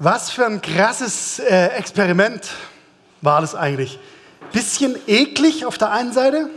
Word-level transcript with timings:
Was 0.00 0.30
für 0.30 0.46
ein 0.46 0.62
krasses 0.62 1.40
äh, 1.40 1.70
Experiment 1.70 2.50
war 3.20 3.40
das 3.40 3.56
eigentlich. 3.56 3.98
Bisschen 4.52 4.94
eklig 5.08 5.66
auf 5.66 5.76
der 5.76 5.90
einen 5.90 6.12
Seite 6.12 6.48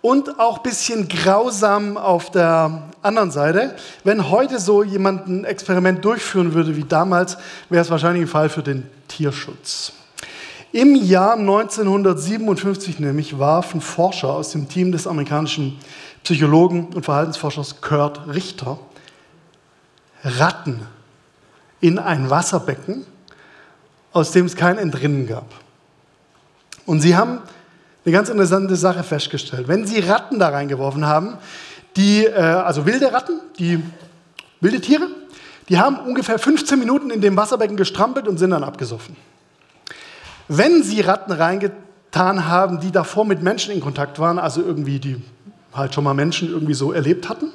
und 0.00 0.38
auch 0.38 0.58
bisschen 0.58 1.08
grausam 1.08 1.96
auf 1.96 2.30
der 2.30 2.84
anderen 3.02 3.32
Seite. 3.32 3.74
Wenn 4.04 4.30
heute 4.30 4.60
so 4.60 4.84
jemand 4.84 5.26
ein 5.26 5.44
Experiment 5.44 6.04
durchführen 6.04 6.54
würde 6.54 6.76
wie 6.76 6.84
damals, 6.84 7.36
wäre 7.68 7.82
es 7.82 7.90
wahrscheinlich 7.90 8.22
ein 8.22 8.28
Fall 8.28 8.48
für 8.48 8.62
den 8.62 8.88
Tierschutz. 9.08 9.92
Im 10.70 10.94
Jahr 10.94 11.32
1957 11.32 13.00
nämlich 13.00 13.40
warfen 13.40 13.80
Forscher 13.80 14.28
aus 14.28 14.52
dem 14.52 14.68
Team 14.68 14.92
des 14.92 15.08
amerikanischen 15.08 15.80
Psychologen 16.22 16.90
und 16.94 17.04
Verhaltensforschers 17.04 17.80
Kurt 17.80 18.20
Richter 18.28 18.78
Ratten 20.22 20.86
in 21.80 21.98
ein 21.98 22.30
Wasserbecken, 22.30 23.06
aus 24.12 24.32
dem 24.32 24.46
es 24.46 24.56
kein 24.56 24.78
Entrinnen 24.78 25.26
gab. 25.26 25.46
Und 26.86 27.00
sie 27.00 27.16
haben 27.16 27.40
eine 28.04 28.12
ganz 28.12 28.28
interessante 28.28 28.76
Sache 28.76 29.02
festgestellt. 29.02 29.68
Wenn 29.68 29.86
sie 29.86 30.00
Ratten 30.00 30.38
da 30.38 30.48
reingeworfen 30.48 31.06
haben, 31.06 31.36
die, 31.96 32.24
äh, 32.24 32.32
also 32.40 32.86
wilde 32.86 33.12
Ratten, 33.12 33.40
die 33.58 33.82
wilde 34.60 34.80
Tiere, 34.80 35.08
die 35.68 35.78
haben 35.78 35.98
ungefähr 35.98 36.38
15 36.38 36.78
Minuten 36.78 37.10
in 37.10 37.20
dem 37.20 37.36
Wasserbecken 37.36 37.76
gestrampelt 37.76 38.26
und 38.26 38.38
sind 38.38 38.50
dann 38.50 38.64
abgesoffen. 38.64 39.16
Wenn 40.48 40.82
sie 40.82 41.02
Ratten 41.02 41.32
reingetan 41.32 42.46
haben, 42.46 42.80
die 42.80 42.90
davor 42.90 43.26
mit 43.26 43.42
Menschen 43.42 43.74
in 43.74 43.80
Kontakt 43.80 44.18
waren, 44.18 44.38
also 44.38 44.62
irgendwie 44.62 44.98
die 44.98 45.22
halt 45.74 45.94
schon 45.94 46.04
mal 46.04 46.14
Menschen 46.14 46.48
irgendwie 46.48 46.74
so 46.74 46.92
erlebt 46.92 47.28
hatten, 47.28 47.52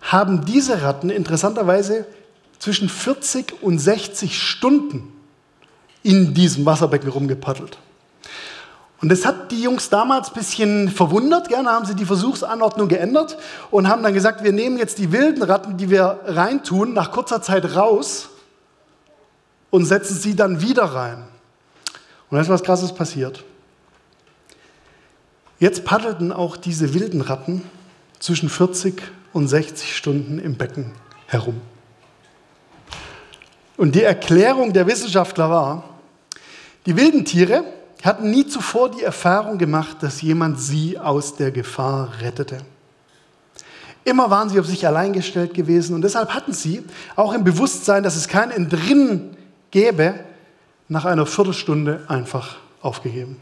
haben 0.00 0.44
diese 0.46 0.82
Ratten 0.82 1.10
interessanterweise 1.10 2.06
zwischen 2.62 2.88
40 2.88 3.60
und 3.60 3.80
60 3.80 4.40
Stunden 4.40 5.12
in 6.04 6.32
diesem 6.32 6.64
Wasserbecken 6.64 7.10
rumgepaddelt. 7.10 7.76
Und 9.00 9.08
das 9.08 9.26
hat 9.26 9.50
die 9.50 9.64
Jungs 9.64 9.90
damals 9.90 10.28
ein 10.28 10.34
bisschen 10.34 10.88
verwundert. 10.88 11.48
Gerne 11.48 11.70
haben 11.70 11.86
sie 11.86 11.96
die 11.96 12.04
Versuchsanordnung 12.04 12.86
geändert 12.86 13.36
und 13.72 13.88
haben 13.88 14.04
dann 14.04 14.14
gesagt, 14.14 14.44
wir 14.44 14.52
nehmen 14.52 14.78
jetzt 14.78 14.98
die 14.98 15.10
wilden 15.10 15.42
Ratten, 15.42 15.76
die 15.76 15.90
wir 15.90 16.20
reintun, 16.24 16.92
nach 16.92 17.10
kurzer 17.10 17.42
Zeit 17.42 17.74
raus 17.74 18.28
und 19.70 19.84
setzen 19.84 20.14
sie 20.14 20.36
dann 20.36 20.60
wieder 20.60 20.84
rein. 20.84 21.24
Und 22.30 22.36
da 22.36 22.42
ist 22.42 22.48
was 22.48 22.62
Krasses 22.62 22.94
passiert. 22.94 23.42
Jetzt 25.58 25.84
paddelten 25.84 26.30
auch 26.30 26.56
diese 26.56 26.94
wilden 26.94 27.22
Ratten 27.22 27.64
zwischen 28.20 28.48
40 28.48 29.02
und 29.32 29.48
60 29.48 29.96
Stunden 29.96 30.38
im 30.38 30.54
Becken 30.54 30.92
herum. 31.26 31.60
Und 33.76 33.94
die 33.94 34.02
Erklärung 34.02 34.72
der 34.72 34.86
Wissenschaftler 34.86 35.50
war, 35.50 35.84
die 36.86 36.96
wilden 36.96 37.24
Tiere 37.24 37.64
hatten 38.02 38.30
nie 38.30 38.46
zuvor 38.46 38.90
die 38.90 39.02
Erfahrung 39.02 39.58
gemacht, 39.58 39.98
dass 40.00 40.22
jemand 40.22 40.60
sie 40.60 40.98
aus 40.98 41.36
der 41.36 41.52
Gefahr 41.52 42.10
rettete. 42.20 42.58
Immer 44.04 44.30
waren 44.30 44.48
sie 44.48 44.58
auf 44.58 44.66
sich 44.66 44.86
allein 44.86 45.12
gestellt 45.12 45.54
gewesen 45.54 45.94
und 45.94 46.02
deshalb 46.02 46.30
hatten 46.30 46.52
sie 46.52 46.82
auch 47.14 47.32
im 47.32 47.44
Bewusstsein, 47.44 48.02
dass 48.02 48.16
es 48.16 48.26
kein 48.26 48.50
Entrinnen 48.50 49.36
gäbe, 49.70 50.14
nach 50.88 51.04
einer 51.04 51.24
Viertelstunde 51.26 52.04
einfach 52.08 52.56
aufgegeben. 52.82 53.38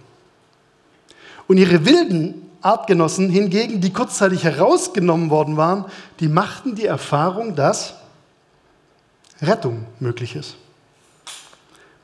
Und 1.49 1.57
ihre 1.57 1.85
wilden 1.87 2.51
Artgenossen 2.61 3.31
hingegen, 3.31 3.81
die 3.81 3.93
kurzzeitig 3.93 4.45
herausgenommen 4.45 5.31
worden 5.31 5.57
waren, 5.57 5.87
die 6.21 6.29
machten 6.29 6.75
die 6.75 6.85
Erfahrung, 6.85 7.57
dass 7.57 7.95
Rettung 9.43 9.87
möglich 9.99 10.37
ist. 10.37 10.57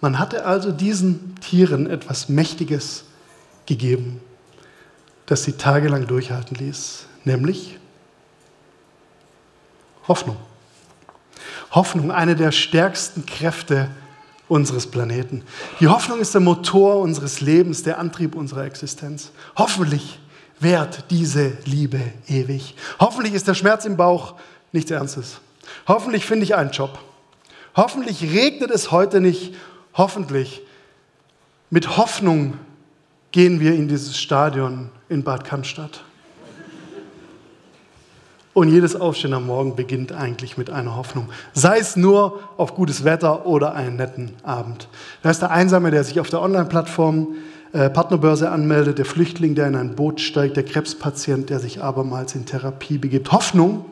Man 0.00 0.18
hatte 0.18 0.44
also 0.44 0.72
diesen 0.72 1.36
Tieren 1.40 1.88
etwas 1.88 2.28
Mächtiges 2.28 3.04
gegeben, 3.66 4.20
das 5.26 5.44
sie 5.44 5.52
tagelang 5.52 6.06
durchhalten 6.06 6.56
ließ, 6.56 7.06
nämlich 7.24 7.78
Hoffnung. 10.06 10.36
Hoffnung, 11.72 12.10
eine 12.12 12.36
der 12.36 12.52
stärksten 12.52 13.26
Kräfte 13.26 13.90
unseres 14.48 14.86
Planeten. 14.86 15.42
Die 15.80 15.88
Hoffnung 15.88 16.20
ist 16.20 16.32
der 16.34 16.40
Motor 16.40 17.00
unseres 17.00 17.40
Lebens, 17.40 17.82
der 17.82 17.98
Antrieb 17.98 18.36
unserer 18.36 18.64
Existenz. 18.64 19.32
Hoffentlich 19.56 20.20
währt 20.60 21.10
diese 21.10 21.52
Liebe 21.64 22.00
ewig. 22.28 22.76
Hoffentlich 23.00 23.34
ist 23.34 23.48
der 23.48 23.54
Schmerz 23.54 23.84
im 23.84 23.96
Bauch 23.96 24.34
nichts 24.72 24.90
Ernstes. 24.90 25.40
Hoffentlich 25.88 26.24
finde 26.24 26.44
ich 26.44 26.54
einen 26.54 26.70
Job. 26.70 26.98
Hoffentlich 27.76 28.22
regnet 28.32 28.70
es 28.70 28.90
heute 28.90 29.20
nicht 29.20 29.54
hoffentlich 29.94 30.62
mit 31.68 31.96
Hoffnung 31.98 32.54
gehen 33.32 33.60
wir 33.60 33.74
in 33.74 33.86
dieses 33.88 34.18
Stadion 34.18 34.88
in 35.08 35.22
Bad 35.22 35.44
Cannstatt. 35.44 36.04
Und 38.54 38.68
jedes 38.68 38.96
Aufstehen 38.96 39.34
am 39.34 39.46
Morgen 39.46 39.76
beginnt 39.76 40.12
eigentlich 40.12 40.56
mit 40.56 40.70
einer 40.70 40.96
Hoffnung. 40.96 41.28
Sei 41.52 41.78
es 41.78 41.96
nur 41.96 42.40
auf 42.56 42.74
gutes 42.74 43.04
Wetter 43.04 43.44
oder 43.44 43.74
einen 43.74 43.96
netten 43.96 44.32
Abend. 44.42 44.88
Da 45.22 45.28
ist 45.28 45.42
der 45.42 45.50
Einsame, 45.50 45.90
der 45.90 46.04
sich 46.04 46.18
auf 46.20 46.30
der 46.30 46.40
Online-Plattform 46.40 47.34
äh, 47.74 47.90
Partnerbörse 47.90 48.50
anmeldet, 48.50 48.96
der 48.96 49.04
Flüchtling, 49.04 49.54
der 49.54 49.66
in 49.66 49.76
ein 49.76 49.94
Boot 49.94 50.22
steigt, 50.22 50.56
der 50.56 50.64
Krebspatient, 50.64 51.50
der 51.50 51.60
sich 51.60 51.82
abermals 51.82 52.34
in 52.34 52.46
Therapie 52.46 52.96
begibt. 52.96 53.32
Hoffnung 53.32 53.84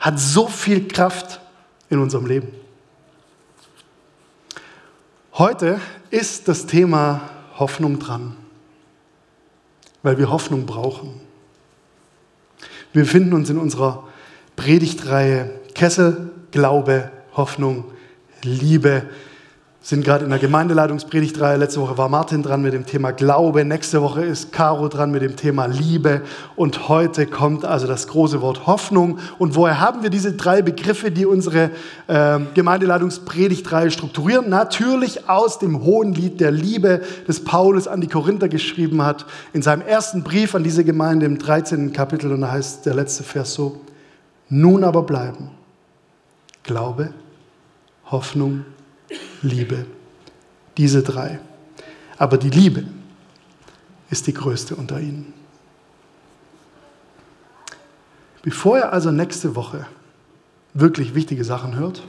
hat 0.00 0.18
so 0.18 0.48
viel 0.48 0.88
Kraft 0.88 1.40
in 1.88 2.00
unserem 2.00 2.26
Leben. 2.26 2.48
Heute 5.34 5.80
ist 6.10 6.46
das 6.46 6.66
Thema 6.66 7.30
Hoffnung 7.58 7.98
dran, 7.98 8.36
weil 10.02 10.18
wir 10.18 10.30
Hoffnung 10.30 10.66
brauchen. 10.66 11.22
Wir 12.92 13.04
befinden 13.04 13.32
uns 13.32 13.48
in 13.48 13.56
unserer 13.56 14.06
Predigtreihe 14.56 15.58
Kessel, 15.74 16.32
Glaube, 16.50 17.10
Hoffnung, 17.34 17.84
Liebe 18.42 19.08
sind 19.84 20.04
gerade 20.04 20.22
in 20.24 20.30
der 20.30 20.38
Gemeindeleitungspredigtreihe. 20.38 21.56
Letzte 21.56 21.80
Woche 21.80 21.98
war 21.98 22.08
Martin 22.08 22.44
dran 22.44 22.62
mit 22.62 22.72
dem 22.72 22.86
Thema 22.86 23.10
Glaube. 23.10 23.64
Nächste 23.64 24.00
Woche 24.00 24.24
ist 24.24 24.52
Caro 24.52 24.86
dran 24.86 25.10
mit 25.10 25.22
dem 25.22 25.34
Thema 25.34 25.66
Liebe. 25.66 26.22
Und 26.54 26.88
heute 26.88 27.26
kommt 27.26 27.64
also 27.64 27.88
das 27.88 28.06
große 28.06 28.40
Wort 28.40 28.68
Hoffnung. 28.68 29.18
Und 29.40 29.56
woher 29.56 29.80
haben 29.80 30.04
wir 30.04 30.10
diese 30.10 30.34
drei 30.34 30.62
Begriffe, 30.62 31.10
die 31.10 31.26
unsere 31.26 31.72
äh, 32.06 32.38
Gemeindeleitungspredigtreihe 32.54 33.90
strukturieren? 33.90 34.48
Natürlich 34.48 35.28
aus 35.28 35.58
dem 35.58 35.82
hohen 35.82 36.14
Lied 36.14 36.40
der 36.40 36.52
Liebe, 36.52 37.02
das 37.26 37.40
Paulus 37.40 37.88
an 37.88 38.00
die 38.00 38.08
Korinther 38.08 38.48
geschrieben 38.48 39.02
hat, 39.02 39.26
in 39.52 39.62
seinem 39.62 39.82
ersten 39.82 40.22
Brief 40.22 40.54
an 40.54 40.62
diese 40.62 40.84
Gemeinde 40.84 41.26
im 41.26 41.38
13. 41.38 41.92
Kapitel. 41.92 42.30
Und 42.30 42.42
da 42.42 42.52
heißt 42.52 42.86
der 42.86 42.94
letzte 42.94 43.24
Vers 43.24 43.54
so, 43.54 43.80
nun 44.48 44.84
aber 44.84 45.02
bleiben 45.02 45.50
Glaube, 46.62 47.12
Hoffnung, 48.12 48.64
Liebe. 49.42 49.86
Diese 50.76 51.02
drei. 51.02 51.40
Aber 52.18 52.38
die 52.38 52.50
Liebe 52.50 52.84
ist 54.10 54.26
die 54.26 54.34
größte 54.34 54.76
unter 54.76 55.00
ihnen. 55.00 55.32
Bevor 58.42 58.78
ihr 58.78 58.92
also 58.92 59.10
nächste 59.10 59.54
Woche 59.54 59.86
wirklich 60.74 61.14
wichtige 61.14 61.44
Sachen 61.44 61.76
hört, 61.76 62.02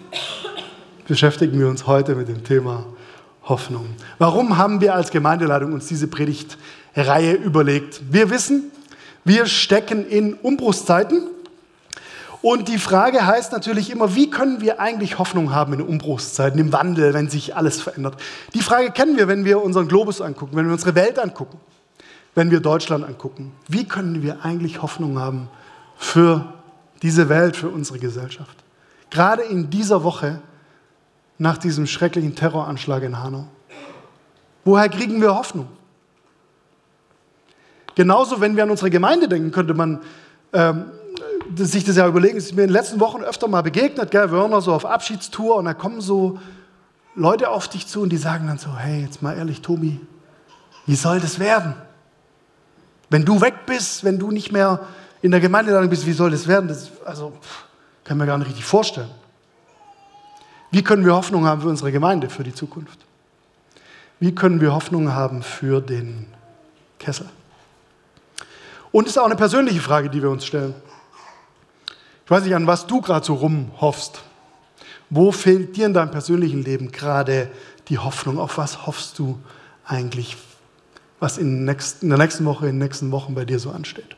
beschäftigen 1.08 1.59
wir 1.59 1.68
uns 1.68 1.86
heute 1.86 2.16
mit 2.16 2.28
dem 2.28 2.44
Thema 2.44 2.86
Hoffnung. 3.44 3.88
Warum 4.18 4.58
haben 4.58 4.81
wir 4.81 4.96
als 4.96 5.12
Gemeindeleitung 5.12 5.74
uns 5.74 5.88
diese 5.88 6.08
Predigtreihe 6.08 7.34
überlegt? 7.34 8.02
Wir 8.09 8.30
wissen, 8.30 8.72
wir 9.25 9.46
stecken 9.46 10.08
in 10.08 10.34
Umbruchszeiten 10.34 11.28
und 12.44 12.68
die 12.68 12.78
Frage 12.78 13.26
heißt 13.26 13.54
natürlich 13.54 13.90
immer, 13.90 14.16
wie 14.16 14.30
können 14.30 14.59
wir 14.59 14.81
eigentlich 14.81 15.18
Hoffnung 15.18 15.54
haben 15.56 15.72
in 15.72 15.81
Umbruchszeiten, 15.81 16.59
im 16.59 16.74
Wandel, 16.74 17.13
wenn 17.13 17.30
sich 17.30 17.56
alles 17.56 17.81
verändert? 17.81 18.18
Die 18.54 18.62
Frage 18.62 18.92
kennen 18.92 19.16
wir, 19.16 19.30
wenn 19.30 19.45
wir 19.45 19.63
unseren 19.63 19.88
Globus 19.88 20.19
angucken, 20.19 20.57
wenn 20.57 20.66
wir 20.66 20.74
unsere 20.74 20.94
Welt 20.94 21.19
angucken, 21.19 21.57
wenn 22.36 22.51
wir 22.51 22.60
Deutschland 22.60 23.06
angucken. 23.06 23.54
Wie 23.69 23.88
können 23.88 24.24
wir 24.24 24.44
eigentlich 24.44 24.81
Hoffnung 24.81 25.19
haben 25.19 25.48
für 25.95 26.51
diese 27.01 27.30
Welt, 27.30 27.56
für 27.56 27.69
unsere 27.69 27.98
Gesellschaft? 27.98 28.57
Gerade 29.10 29.44
in 29.44 29.69
dieser 29.69 30.04
Woche 30.04 30.42
nach 31.38 31.57
diesem 31.57 31.88
schrecklichen 31.88 32.36
Terroranschlag 32.36 33.04
in 33.04 33.24
Hanau. 33.24 33.48
Woher 34.66 34.89
kriegen 34.89 35.22
wir 35.22 35.34
Hoffnung? 35.34 35.69
Genauso, 37.96 38.42
wenn 38.42 38.57
wir 38.57 38.63
an 38.63 38.72
unsere 38.72 38.89
Gemeinde 38.89 39.30
denken, 39.30 39.51
könnte 39.51 39.74
man 39.74 40.01
ähm, 40.51 40.92
sich 41.56 41.84
das 41.84 41.98
ja 41.98 42.07
überlegen, 42.07 42.38
es 42.38 42.45
ist 42.45 42.56
mir 42.56 42.63
in 42.63 42.69
den 42.69 42.74
letzten 42.74 43.00
Wochen 43.00 43.22
öfter 43.22 43.48
mal 43.48 43.62
begegnet, 43.62 44.12
gell, 44.12 44.31
Werner, 44.31 44.62
so 44.62 44.74
auf 44.74 44.86
Abschiedstour 44.86 45.56
und 45.57 45.66
da 45.66 45.74
kommen 45.74 46.01
so 46.01 46.40
Leute 47.16 47.50
auf 47.50 47.68
dich 47.68 47.88
zu 47.88 48.01
und 48.01 48.10
die 48.10 48.18
sagen 48.18 48.48
dann 48.48 48.57
so, 48.57 48.75
hey, 48.75 49.01
jetzt 49.01 49.22
mal 49.22 49.38
ehrlich, 49.38 49.62
Tobi, 49.62 50.00
wie 50.86 50.95
soll 50.95 51.19
das 51.19 51.40
werden? 51.40 51.75
Wenn 53.10 53.25
du 53.25 53.42
weg 53.42 53.66
bist, 53.66 54.04
wenn 54.04 54.18
du 54.18 54.31
nicht 54.31 54.51
mehr 54.51 54.80
in 55.22 55.31
der 55.31 55.40
Gemeinde 55.40 55.88
bist, 55.88 56.06
wie 56.06 56.13
soll 56.13 56.31
das 56.31 56.48
werden? 56.48 56.68
Das, 56.68 56.92
also, 57.06 57.34
kann 58.04 58.18
mir 58.18 58.25
gar 58.25 58.38
nicht 58.38 58.48
richtig 58.48 58.66
vorstellen. 58.66 59.10
Wie 60.72 60.84
können 60.84 61.06
wir 61.06 61.13
Hoffnung 61.13 61.46
haben 61.46 61.62
für 61.62 61.69
unsere 61.69 61.92
Gemeinde, 61.92 62.30
für 62.30 62.44
die 62.44 62.54
Zukunft? 62.54 63.00
Wie 64.19 64.34
können 64.34 64.60
wir 64.60 64.74
Hoffnung 64.74 65.13
haben 65.13 65.44
für 65.44 65.81
den 65.81 66.25
Kessel? 67.00 67.30
Und 68.92 69.06
es 69.06 69.12
ist 69.12 69.18
auch 69.18 69.25
eine 69.25 69.36
persönliche 69.36 69.80
Frage, 69.80 70.10
die 70.10 70.22
wir 70.22 70.30
uns 70.30 70.46
stellen. 70.46 70.74
Ich 72.25 72.31
weiß 72.31 72.44
nicht, 72.44 72.56
an 72.56 72.68
was 72.68 72.88
du 72.88 73.02
gerade 73.02 73.25
so 73.25 73.34
rumhoffst. 73.36 74.24
Wo 75.10 75.31
fehlt 75.31 75.75
dir 75.75 75.86
in 75.86 75.94
deinem 75.94 76.12
persönlichen 76.12 76.64
Leben 76.64 76.92
gerade 76.92 77.50
die 77.90 78.00
Hoffnung? 78.00 78.40
Auf 78.40 78.58
was 78.58 78.88
hoffst 78.88 79.20
du 79.20 79.38
eigentlich, 79.86 80.38
was 81.20 81.38
in, 81.38 81.66
der 81.66 82.18
nächsten 82.18 82.46
Woche, 82.46 82.68
in 82.68 82.75
den 82.75 82.84
nächsten 82.84 83.12
Wochen 83.12 83.36
bei 83.36 83.46
dir 83.46 83.60
so 83.60 83.72
ansteht? 83.72 84.16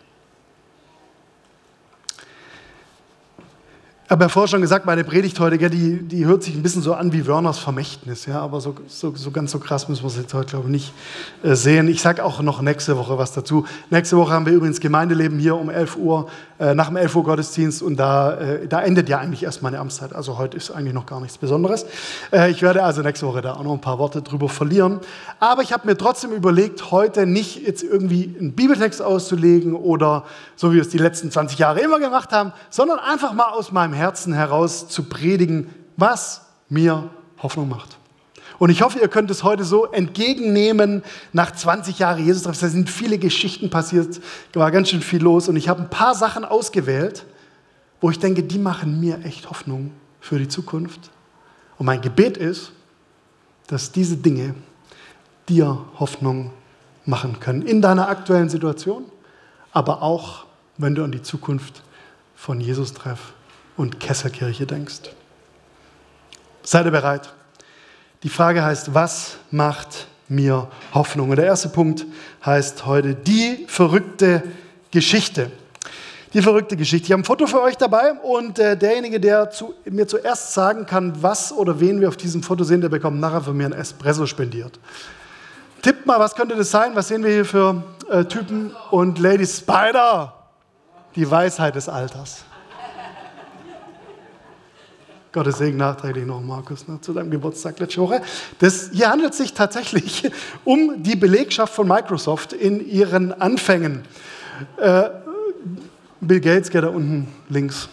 Ich 4.05 4.11
habe 4.11 4.25
ja 4.25 4.29
vorher 4.29 4.47
schon 4.47 4.61
gesagt, 4.61 4.85
meine 4.85 5.03
Predigt 5.03 5.39
heute, 5.39 5.57
die, 5.67 5.97
die 5.97 6.25
hört 6.27 6.43
sich 6.43 6.53
ein 6.53 6.61
bisschen 6.61 6.83
so 6.83 6.93
an 6.93 7.11
wie 7.11 7.25
Wörners 7.25 7.57
Vermächtnis, 7.57 8.27
ja, 8.27 8.39
aber 8.39 8.61
so, 8.61 8.75
so, 8.85 9.15
so 9.15 9.31
ganz 9.31 9.49
so 9.49 9.57
krass 9.57 9.89
müssen 9.89 10.03
wir 10.03 10.09
es 10.09 10.17
jetzt 10.17 10.31
heute, 10.35 10.51
glaube 10.51 10.65
ich, 10.65 10.71
nicht 10.71 10.93
äh, 11.41 11.55
sehen. 11.55 11.87
Ich 11.87 12.03
sage 12.03 12.23
auch 12.23 12.39
noch 12.43 12.61
nächste 12.61 12.97
Woche 12.97 13.17
was 13.17 13.31
dazu. 13.31 13.65
Nächste 13.89 14.15
Woche 14.17 14.31
haben 14.31 14.45
wir 14.45 14.53
übrigens 14.53 14.79
Gemeindeleben 14.79 15.39
hier 15.39 15.55
um 15.55 15.71
11 15.71 15.97
Uhr, 15.97 16.29
nach 16.57 16.87
dem 16.87 16.95
11 16.95 17.15
Uhr 17.15 17.23
Gottesdienst 17.23 17.81
und 17.81 17.97
da, 17.97 18.35
äh, 18.35 18.67
da 18.67 18.81
endet 18.81 19.09
ja 19.09 19.19
eigentlich 19.19 19.43
erst 19.43 19.61
meine 19.61 19.79
Amtszeit. 19.79 20.13
Also 20.13 20.37
heute 20.37 20.55
ist 20.55 20.71
eigentlich 20.71 20.93
noch 20.93 21.05
gar 21.05 21.19
nichts 21.19 21.37
Besonderes. 21.37 21.85
Äh, 22.31 22.51
ich 22.51 22.61
werde 22.61 22.83
also 22.83 23.01
nächste 23.01 23.27
Woche 23.27 23.41
da 23.41 23.53
auch 23.53 23.63
noch 23.63 23.73
ein 23.73 23.81
paar 23.81 23.99
Worte 23.99 24.21
drüber 24.21 24.47
verlieren. 24.47 24.99
Aber 25.39 25.63
ich 25.63 25.73
habe 25.73 25.87
mir 25.87 25.97
trotzdem 25.97 26.31
überlegt, 26.31 26.91
heute 26.91 27.25
nicht 27.25 27.65
jetzt 27.65 27.83
irgendwie 27.83 28.35
einen 28.39 28.53
Bibeltext 28.53 29.01
auszulegen 29.01 29.73
oder 29.73 30.23
so 30.55 30.71
wie 30.71 30.75
wir 30.75 30.81
es 30.81 30.89
die 30.89 30.97
letzten 30.97 31.29
20 31.29 31.59
Jahre 31.59 31.81
immer 31.81 31.99
gemacht 31.99 32.31
haben, 32.31 32.53
sondern 32.69 32.99
einfach 32.99 33.33
mal 33.33 33.49
aus 33.49 33.71
meinem 33.71 33.93
Herzen 33.93 34.33
heraus 34.33 34.87
zu 34.87 35.03
predigen, 35.03 35.69
was 35.97 36.41
mir 36.69 37.09
Hoffnung 37.41 37.69
macht. 37.69 37.97
Und 38.57 38.69
ich 38.69 38.81
hoffe, 38.81 38.99
ihr 38.99 39.07
könnt 39.07 39.29
es 39.31 39.43
heute 39.43 39.63
so 39.63 39.85
entgegennehmen 39.85 41.03
nach 41.33 41.51
20 41.51 41.99
Jahren 41.99 42.23
Jesus. 42.25 42.43
Da 42.43 42.53
sind 42.53 42.89
viele 42.89 43.17
Geschichten 43.17 43.69
passiert, 43.69 44.21
war 44.53 44.71
ganz 44.71 44.89
schön 44.89 45.01
viel 45.01 45.21
los. 45.21 45.49
Und 45.49 45.55
ich 45.55 45.67
habe 45.67 45.81
ein 45.81 45.89
paar 45.89 46.15
Sachen 46.15 46.45
ausgewählt, 46.45 47.25
wo 48.01 48.09
ich 48.09 48.19
denke, 48.19 48.43
die 48.43 48.59
machen 48.59 48.99
mir 48.99 49.23
echt 49.23 49.49
Hoffnung 49.49 49.91
für 50.21 50.39
die 50.39 50.47
Zukunft. 50.47 51.11
Und 51.77 51.85
mein 51.85 52.01
Gebet 52.01 52.37
ist, 52.37 52.71
dass 53.67 53.91
diese 53.91 54.17
Dinge 54.17 54.55
dir 55.49 55.85
Hoffnung 55.99 56.51
machen 57.05 57.39
können 57.39 57.61
in 57.61 57.81
deiner 57.81 58.07
aktuellen 58.07 58.49
Situation, 58.49 59.05
aber 59.71 60.01
auch, 60.01 60.45
wenn 60.77 60.95
du 60.95 61.03
an 61.03 61.11
die 61.11 61.21
Zukunft 61.21 61.83
von 62.35 62.59
Jesus 62.59 62.93
treff 62.93 63.33
und 63.77 63.99
Kesserkirche 63.99 64.65
denkst. 64.65 65.01
Seid 66.63 66.85
ihr 66.85 66.91
bereit? 66.91 67.34
Die 68.23 68.29
Frage 68.29 68.63
heißt, 68.63 68.93
was 68.93 69.37
macht 69.51 70.07
mir 70.27 70.67
Hoffnung? 70.93 71.29
Und 71.29 71.35
der 71.35 71.45
erste 71.45 71.69
Punkt 71.69 72.05
heißt 72.45 72.85
heute 72.85 73.15
die 73.15 73.65
verrückte 73.67 74.43
Geschichte. 74.91 75.51
Die 76.33 76.41
verrückte 76.41 76.75
Geschichte. 76.75 77.05
Ich 77.05 77.11
habe 77.11 77.21
ein 77.21 77.25
Foto 77.25 77.47
für 77.47 77.61
euch 77.61 77.77
dabei 77.77 78.13
und 78.13 78.59
äh, 78.59 78.75
derjenige, 78.75 79.19
der 79.19 79.51
zu, 79.51 79.73
mir 79.85 80.07
zuerst 80.07 80.53
sagen 80.53 80.85
kann, 80.85 81.13
was 81.21 81.53
oder 81.53 81.79
wen 81.79 82.01
wir 82.01 82.09
auf 82.09 82.17
diesem 82.17 82.43
Foto 82.43 82.63
sehen, 82.63 82.81
der 82.81 82.89
bekommt 82.89 83.19
nachher 83.19 83.41
von 83.41 83.55
mir 83.55 83.67
ein 83.67 83.73
Espresso 83.73 84.25
spendiert. 84.25 84.79
Tippt 85.81 86.05
mal, 86.05 86.19
was 86.19 86.35
könnte 86.35 86.55
das 86.55 86.71
sein? 86.71 86.95
Was 86.95 87.07
sehen 87.07 87.23
wir 87.23 87.31
hier 87.31 87.45
für 87.45 87.83
äh, 88.09 88.25
Typen 88.25 88.75
und 88.91 89.19
Ladies? 89.19 89.59
Spider! 89.59 90.33
Die 91.15 91.29
Weisheit 91.29 91.75
des 91.75 91.87
Alters. 91.87 92.43
Gottes 95.35 95.57
Segen 95.57 95.75
nachträglich 95.75 96.25
noch, 96.25 96.39
Markus, 96.39 96.87
ne, 96.87 97.01
zu 97.01 97.11
deinem 97.11 97.29
Geburtstag 97.29 97.77
letzte 97.79 97.99
Woche. 97.99 98.21
Das, 98.59 98.91
hier 98.93 99.09
handelt 99.09 99.31
es 99.33 99.37
sich 99.37 99.53
tatsächlich 99.53 100.31
um 100.63 101.03
die 101.03 101.17
Belegschaft 101.17 101.73
von 101.73 101.89
Microsoft 101.89 102.53
in 102.53 102.79
ihren 102.79 103.33
Anfängen. 103.33 104.03
Äh, 104.77 105.09
Bill 106.21 106.39
Gates 106.39 106.69
geht 106.69 106.83
da 106.83 106.87
unten 106.87 107.27
links. 107.49 107.89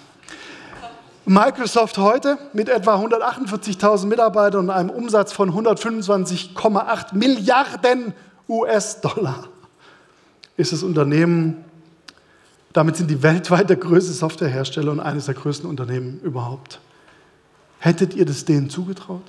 Microsoft 1.24 1.98
heute 1.98 2.38
mit 2.52 2.68
etwa 2.68 2.94
148.000 2.94 4.06
Mitarbeitern 4.06 4.60
und 4.60 4.70
einem 4.70 4.90
Umsatz 4.90 5.32
von 5.32 5.50
125,8 5.50 7.16
Milliarden 7.16 8.14
US-Dollar 8.48 9.48
ist 10.56 10.72
das 10.72 10.84
Unternehmen, 10.84 11.64
damit 12.72 12.96
sind 12.96 13.10
die 13.10 13.20
weltweit 13.24 13.68
der 13.68 13.78
größte 13.78 14.12
Softwarehersteller 14.12 14.92
und 14.92 15.00
eines 15.00 15.26
der 15.26 15.34
größten 15.34 15.68
Unternehmen 15.68 16.20
überhaupt. 16.20 16.78
Hättet 17.84 18.14
ihr 18.14 18.24
das 18.24 18.44
denen 18.44 18.70
zugetraut? 18.70 19.24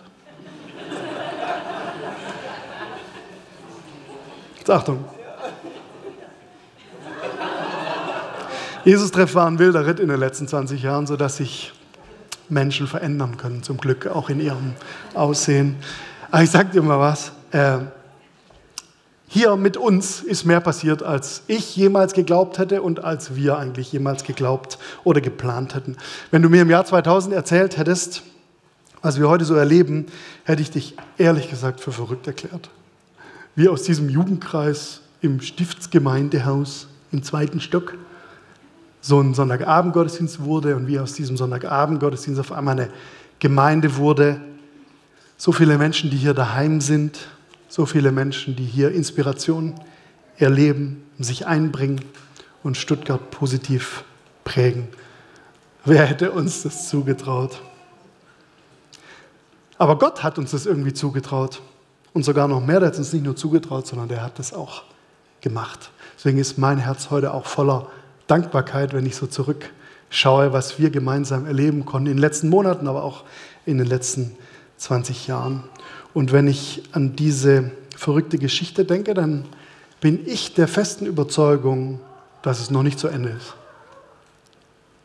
Jetzt 4.60 4.70
Achtung. 4.70 5.04
Jesus-Treff 8.86 9.34
war 9.34 9.48
ein 9.48 9.58
wilder 9.58 9.88
Ritt 9.88 10.00
in 10.00 10.08
den 10.08 10.20
letzten 10.20 10.48
20 10.48 10.84
Jahren, 10.84 11.08
sodass 11.08 11.38
sich 11.38 11.74
Menschen 12.48 12.86
verändern 12.86 13.38
können, 13.38 13.64
zum 13.64 13.78
Glück 13.78 14.06
auch 14.06 14.30
in 14.30 14.40
ihrem 14.40 14.76
Aussehen. 15.16 15.78
Aber 16.30 16.44
ich 16.44 16.52
sag 16.52 16.74
dir 16.74 16.84
mal 16.84 17.00
was. 17.00 17.32
Äh, 17.50 17.80
hier 19.28 19.56
mit 19.56 19.78
uns 19.78 20.20
ist 20.20 20.46
mehr 20.46 20.60
passiert, 20.60 21.02
als 21.02 21.42
ich 21.48 21.76
jemals 21.76 22.14
geglaubt 22.14 22.60
hätte 22.60 22.84
und 22.84 23.04
als 23.04 23.36
wir 23.36 23.58
eigentlich 23.58 23.92
jemals 23.92 24.24
geglaubt 24.24 24.78
oder 25.04 25.22
geplant 25.22 25.74
hätten. 25.74 25.98
Wenn 26.30 26.44
du 26.44 26.50
mir 26.50 26.62
im 26.62 26.70
Jahr 26.70 26.86
2000 26.86 27.34
erzählt 27.34 27.78
hättest, 27.78 28.22
was 29.04 29.20
wir 29.20 29.30
heute 29.30 29.46
so 29.46 29.54
erleben, 29.54 30.08
hätte 30.46 30.62
ich 30.62 30.72
dich 30.72 30.96
ehrlich 31.18 31.50
gesagt 31.50 31.82
für 31.82 31.92
verrückt 31.92 32.26
erklärt. 32.26 32.70
Wie 33.54 33.68
aus 33.68 33.84
diesem 33.84 34.10
Jugendkreis 34.10 35.02
im 35.22 35.42
Stiftsgemeindehaus 35.42 36.88
im 37.12 37.22
zweiten 37.22 37.60
Stock 37.60 37.96
so 39.02 39.20
ein 39.20 39.34
Sonntagabendgottesdienst 39.34 40.40
wurde 40.40 40.78
und 40.78 40.88
wie 40.88 41.00
aus 41.00 41.14
diesem 41.14 41.36
Sonntagabendgottesdienst 41.36 42.40
auf 42.40 42.54
einmal 42.54 42.80
eine 42.80 42.90
Gemeinde 43.40 43.98
wurde. 43.98 44.40
So 45.36 45.52
viele 45.52 45.78
Menschen, 45.78 46.10
die 46.10 46.18
hier 46.18 46.34
daheim 46.34 46.80
sind, 46.80 47.20
so 47.68 47.86
viele 47.86 48.14
Menschen, 48.14 48.56
die 48.56 48.64
hier 48.64 48.92
Inspiration 48.92 49.76
erleben, 50.38 51.04
sich 51.20 51.46
einbringen 51.46 52.00
und 52.64 52.78
Stuttgart 52.78 53.32
positiv 53.32 54.06
prägen. 54.46 54.88
Wer 55.84 56.06
hätte 56.06 56.32
uns 56.32 56.64
das 56.64 56.88
zugetraut? 56.88 57.62
Aber 59.84 59.98
Gott 59.98 60.24
hat 60.24 60.38
uns 60.38 60.52
das 60.52 60.66
irgendwie 60.66 60.94
zugetraut. 60.94 61.62
Und 62.14 62.24
sogar 62.24 62.48
noch 62.48 62.66
mehr, 62.66 62.80
der 62.80 62.88
hat 62.88 62.98
uns 62.98 63.12
nicht 63.12 63.26
nur 63.26 63.36
zugetraut, 63.36 63.86
sondern 63.86 64.08
der 64.08 64.24
hat 64.24 64.40
das 64.40 64.54
auch 64.54 64.84
gemacht. 65.42 65.92
Deswegen 66.16 66.38
ist 66.38 66.58
mein 66.58 66.78
Herz 66.78 67.10
heute 67.10 67.34
auch 67.34 67.46
voller 67.46 67.90
Dankbarkeit, 68.28 68.94
wenn 68.94 69.06
ich 69.06 69.18
so 69.18 69.28
zurückschaue, 69.28 70.54
was 70.54 70.80
wir 70.80 70.90
gemeinsam 70.90 71.46
erleben 71.46 71.84
konnten 71.84 72.08
in 72.08 72.14
den 72.14 72.22
letzten 72.22 72.48
Monaten, 72.48 72.88
aber 72.88 73.04
auch 73.04 73.26
in 73.66 73.78
den 73.78 73.86
letzten 73.86 74.38
20 74.78 75.28
Jahren. 75.28 75.66
Und 76.14 76.32
wenn 76.32 76.48
ich 76.48 76.84
an 76.94 77.18
diese 77.18 77.72
verrückte 77.94 78.38
Geschichte 78.38 78.86
denke, 78.86 79.14
dann 79.14 79.44
bin 80.00 80.26
ich 80.26 80.54
der 80.54 80.70
festen 80.70 81.06
Überzeugung, 81.06 82.00
dass 82.42 82.62
es 82.62 82.72
noch 82.72 82.84
nicht 82.84 83.00
zu 83.00 83.10
Ende 83.10 83.32
ist, 83.32 83.54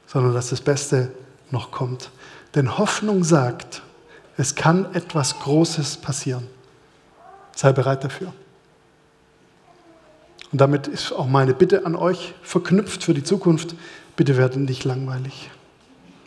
sondern 0.06 0.34
dass 0.34 0.50
das 0.50 0.60
Beste 0.60 1.10
noch 1.50 1.72
kommt. 1.72 2.12
Denn 2.54 2.78
Hoffnung 2.78 3.24
sagt, 3.24 3.82
es 4.38 4.54
kann 4.54 4.94
etwas 4.94 5.40
Großes 5.40 5.96
passieren. 5.96 6.46
Sei 7.54 7.72
bereit 7.72 8.04
dafür. 8.04 8.32
Und 10.52 10.60
damit 10.60 10.86
ist 10.86 11.12
auch 11.12 11.26
meine 11.26 11.52
Bitte 11.52 11.84
an 11.84 11.96
euch 11.96 12.34
verknüpft 12.40 13.02
für 13.02 13.14
die 13.14 13.24
Zukunft. 13.24 13.74
Bitte 14.16 14.36
werdet 14.36 14.58
nicht 14.58 14.84
langweilig. 14.84 15.50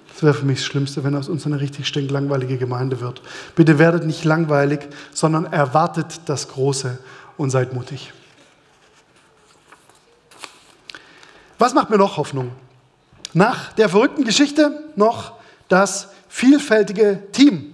Das 0.09 0.23
wäre 0.23 0.33
für 0.33 0.45
mich 0.45 0.59
das 0.59 0.65
Schlimmste, 0.65 1.05
wenn 1.05 1.15
aus 1.15 1.29
uns 1.29 1.45
eine 1.45 1.61
richtig 1.61 1.87
stinklangweilige 1.87 2.57
Gemeinde 2.57 2.99
wird. 2.99 3.21
Bitte 3.55 3.79
werdet 3.79 4.05
nicht 4.05 4.25
langweilig, 4.25 4.81
sondern 5.13 5.45
erwartet 5.45 6.21
das 6.25 6.49
Große 6.49 6.99
und 7.37 7.49
seid 7.49 7.73
mutig. 7.73 8.11
Was 11.57 11.73
macht 11.73 11.89
mir 11.89 11.97
noch 11.97 12.17
Hoffnung? 12.17 12.51
Nach 13.33 13.71
der 13.71 13.87
verrückten 13.87 14.25
Geschichte 14.25 14.83
noch 14.97 15.33
das 15.69 16.09
vielfältige 16.27 17.23
Team. 17.31 17.70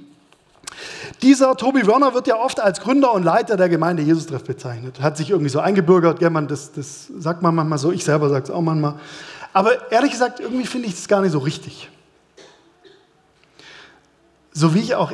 Dieser 1.21 1.55
Tobi 1.55 1.87
Werner 1.87 2.13
wird 2.13 2.27
ja 2.27 2.35
oft 2.35 2.59
als 2.59 2.79
Gründer 2.79 3.13
und 3.13 3.23
Leiter 3.23 3.57
der 3.57 3.69
Gemeinde 3.69 4.03
Jesus-Treff 4.03 4.43
bezeichnet. 4.43 5.01
Hat 5.01 5.17
sich 5.17 5.31
irgendwie 5.31 5.49
so 5.49 5.59
eingebürgert, 5.59 6.21
ja, 6.21 6.29
man, 6.29 6.47
das, 6.47 6.71
das 6.71 7.07
sagt 7.17 7.41
man 7.41 7.55
manchmal 7.55 7.79
so, 7.79 7.91
ich 7.91 8.03
selber 8.03 8.29
sage 8.29 8.45
es 8.45 8.51
auch 8.51 8.61
manchmal. 8.61 8.95
Aber 9.53 9.91
ehrlich 9.91 10.11
gesagt, 10.11 10.39
irgendwie 10.39 10.67
finde 10.67 10.87
ich 10.87 10.95
das 10.95 11.07
gar 11.07 11.21
nicht 11.21 11.31
so 11.31 11.39
richtig. 11.39 11.89
So 14.51 14.75
wie 14.75 14.79
ich 14.79 14.95
auch 14.95 15.11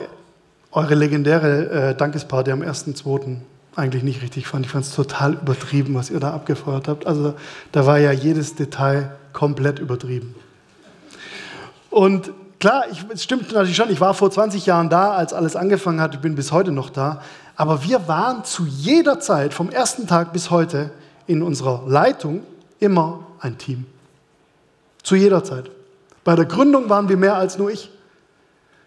eure 0.71 0.95
legendäre 0.95 1.69
äh, 1.69 1.95
Dankesparty 1.95 2.51
am 2.51 2.61
1.2. 2.61 3.37
eigentlich 3.75 4.03
nicht 4.03 4.21
richtig 4.21 4.47
fand. 4.47 4.65
Ich 4.65 4.71
fand 4.71 4.85
es 4.85 4.93
total 4.93 5.33
übertrieben, 5.33 5.95
was 5.95 6.09
ihr 6.09 6.19
da 6.19 6.33
abgefeuert 6.33 6.87
habt. 6.89 7.07
Also 7.07 7.35
da 7.71 7.85
war 7.85 7.99
ja 7.99 8.11
jedes 8.11 8.55
Detail 8.55 9.15
komplett 9.31 9.79
übertrieben. 9.79 10.35
Und 11.89 12.31
klar, 12.63 12.85
ich, 12.89 13.03
es 13.13 13.23
stimmt 13.23 13.51
natürlich 13.51 13.75
schon, 13.75 13.89
ich 13.89 13.99
war 13.99 14.13
vor 14.13 14.31
20 14.31 14.65
Jahren 14.65 14.89
da, 14.89 15.11
als 15.11 15.33
alles 15.33 15.57
angefangen 15.57 15.99
hat, 15.99 16.15
ich 16.15 16.21
bin 16.21 16.33
bis 16.33 16.53
heute 16.53 16.71
noch 16.71 16.89
da. 16.89 17.21
Aber 17.57 17.83
wir 17.83 18.07
waren 18.07 18.45
zu 18.45 18.65
jeder 18.65 19.19
Zeit, 19.19 19.53
vom 19.53 19.69
ersten 19.69 20.07
Tag 20.07 20.31
bis 20.31 20.49
heute, 20.49 20.91
in 21.27 21.43
unserer 21.43 21.83
Leitung 21.85 22.41
immer 22.79 23.27
ein 23.41 23.57
Team. 23.57 23.85
Zu 25.03 25.15
jeder 25.15 25.43
Zeit. 25.43 25.69
Bei 26.23 26.37
der 26.37 26.45
Gründung 26.45 26.89
waren 26.89 27.09
wir 27.09 27.17
mehr 27.17 27.35
als 27.35 27.57
nur 27.57 27.69
ich. 27.69 27.91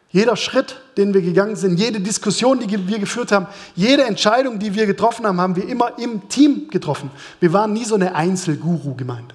Jeder 0.08 0.36
Schritt, 0.36 0.80
den 0.96 1.12
wir 1.12 1.20
gegangen 1.20 1.56
sind, 1.56 1.78
jede 1.78 2.00
Diskussion, 2.00 2.58
die 2.58 2.88
wir 2.88 2.98
geführt 2.98 3.30
haben, 3.30 3.46
jede 3.74 4.04
Entscheidung, 4.04 4.58
die 4.58 4.74
wir 4.74 4.86
getroffen 4.86 5.26
haben, 5.26 5.38
haben 5.38 5.54
wir 5.54 5.68
immer 5.68 5.98
im 5.98 6.30
Team 6.30 6.68
getroffen. 6.70 7.10
Wir 7.40 7.52
waren 7.52 7.74
nie 7.74 7.84
so 7.84 7.94
eine 7.94 8.14
Einzelguru-Gemeinde. 8.14 9.34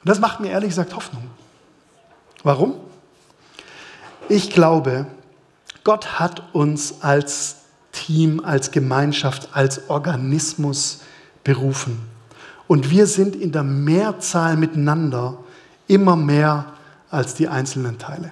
Und 0.00 0.08
das 0.10 0.20
macht 0.20 0.40
mir 0.40 0.50
ehrlich 0.50 0.68
gesagt 0.68 0.94
Hoffnung. 0.94 1.22
Warum? 2.46 2.74
Ich 4.28 4.50
glaube, 4.50 5.06
Gott 5.82 6.20
hat 6.20 6.54
uns 6.54 7.02
als 7.02 7.56
Team, 7.90 8.40
als 8.44 8.70
Gemeinschaft, 8.70 9.48
als 9.52 9.90
Organismus 9.90 11.00
berufen. 11.42 11.98
Und 12.68 12.88
wir 12.88 13.08
sind 13.08 13.34
in 13.34 13.50
der 13.50 13.64
Mehrzahl 13.64 14.56
miteinander 14.56 15.38
immer 15.88 16.14
mehr 16.14 16.66
als 17.10 17.34
die 17.34 17.48
einzelnen 17.48 17.98
Teile. 17.98 18.30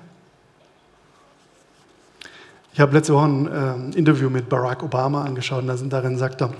Ich 2.72 2.78
habe 2.78 2.92
letzte 2.92 3.14
Woche 3.14 3.24
ein 3.24 3.92
äh, 3.94 3.98
Interview 3.98 4.30
mit 4.30 4.48
Barack 4.48 4.84
Obama 4.84 5.24
angeschaut 5.24 5.68
und 5.68 5.90
darin 5.90 6.18
sagt 6.18 6.40
er, 6.40 6.54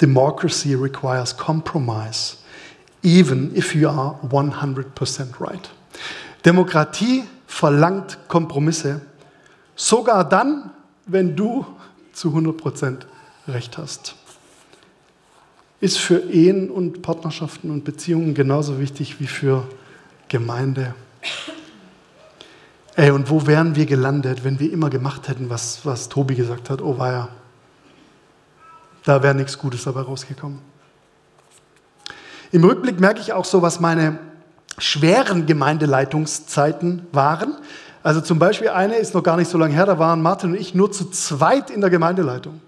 Democracy 0.00 0.74
requires 0.74 1.36
compromise 1.36 2.38
even 3.04 3.54
if 3.54 3.72
you 3.72 3.88
are 3.88 4.18
100% 4.24 5.38
right. 5.38 5.70
Demokratie 6.44 7.24
verlangt 7.46 8.18
Kompromisse, 8.28 9.00
sogar 9.74 10.28
dann, 10.28 10.70
wenn 11.06 11.36
du 11.36 11.66
zu 12.12 12.30
100% 12.30 12.98
recht 13.48 13.78
hast. 13.78 14.14
Ist 15.80 15.98
für 15.98 16.18
Ehen 16.18 16.70
und 16.70 17.02
Partnerschaften 17.02 17.70
und 17.70 17.84
Beziehungen 17.84 18.34
genauso 18.34 18.80
wichtig 18.80 19.20
wie 19.20 19.26
für 19.26 19.66
Gemeinde. 20.28 20.94
Ey, 22.96 23.12
und 23.12 23.30
wo 23.30 23.46
wären 23.46 23.76
wir 23.76 23.86
gelandet, 23.86 24.42
wenn 24.42 24.58
wir 24.58 24.72
immer 24.72 24.90
gemacht 24.90 25.28
hätten, 25.28 25.48
was, 25.50 25.86
was 25.86 26.08
Tobi 26.08 26.34
gesagt 26.34 26.68
hat? 26.68 26.82
Oh, 26.82 26.96
ja. 26.98 27.28
Da 29.04 29.22
wäre 29.22 29.34
nichts 29.34 29.56
Gutes 29.56 29.84
dabei 29.84 30.00
rausgekommen. 30.00 30.58
Im 32.50 32.64
Rückblick 32.64 32.98
merke 32.98 33.20
ich 33.20 33.32
auch 33.32 33.44
so, 33.44 33.62
was 33.62 33.78
meine 33.78 34.18
schweren 34.78 35.46
Gemeindeleitungszeiten 35.46 37.06
waren. 37.12 37.54
Also 38.02 38.20
zum 38.20 38.38
Beispiel 38.38 38.68
eine 38.68 38.96
ist 38.96 39.14
noch 39.14 39.22
gar 39.22 39.36
nicht 39.36 39.50
so 39.50 39.58
lange 39.58 39.74
her, 39.74 39.86
da 39.86 39.98
waren 39.98 40.22
Martin 40.22 40.52
und 40.52 40.60
ich 40.60 40.74
nur 40.74 40.92
zu 40.92 41.10
zweit 41.10 41.70
in 41.70 41.80
der 41.80 41.90
Gemeindeleitung. 41.90 42.60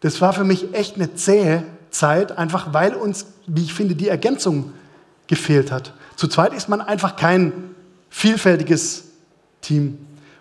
Das 0.00 0.20
war 0.20 0.32
für 0.32 0.44
mich 0.44 0.74
echt 0.74 0.96
eine 0.96 1.14
zähe 1.14 1.64
Zeit, 1.90 2.36
einfach 2.36 2.72
weil 2.72 2.94
uns, 2.94 3.26
wie 3.46 3.62
ich 3.62 3.72
finde, 3.72 3.94
die 3.94 4.08
Ergänzung 4.08 4.72
gefehlt 5.26 5.72
hat. 5.72 5.94
Zu 6.16 6.28
zweit 6.28 6.52
ist 6.52 6.68
man 6.68 6.80
einfach 6.80 7.16
kein 7.16 7.52
vielfältiges 8.10 9.04
Team. 9.60 9.98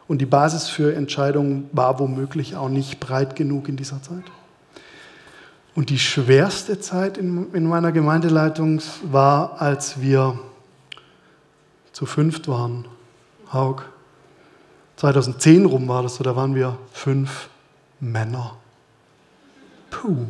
Und 0.08 0.20
die 0.20 0.26
Basis 0.26 0.68
für 0.68 0.94
Entscheidungen 0.94 1.70
war 1.72 2.00
womöglich 2.00 2.56
auch 2.56 2.70
nicht 2.70 3.00
breit 3.00 3.36
genug 3.36 3.70
in 3.70 3.78
dieser 3.78 4.02
Zeit. 4.02 4.24
Und 5.76 5.90
die 5.90 5.98
schwerste 5.98 6.80
Zeit 6.80 7.18
in, 7.18 7.52
in 7.54 7.66
meiner 7.66 7.92
Gemeindeleitung 7.92 8.82
war, 9.04 9.62
als 9.62 10.02
wir 10.02 10.38
zu 12.04 12.06
fünft 12.06 12.50
waren. 12.50 12.86
Haug. 13.54 13.84
2010 14.98 15.66
rum 15.66 15.88
war 15.88 16.04
das 16.04 16.16
so, 16.16 16.24
da 16.24 16.36
waren 16.36 16.54
wir 16.54 16.78
fünf 16.92 17.48
Männer. 18.02 18.58
Puh. 19.90 20.26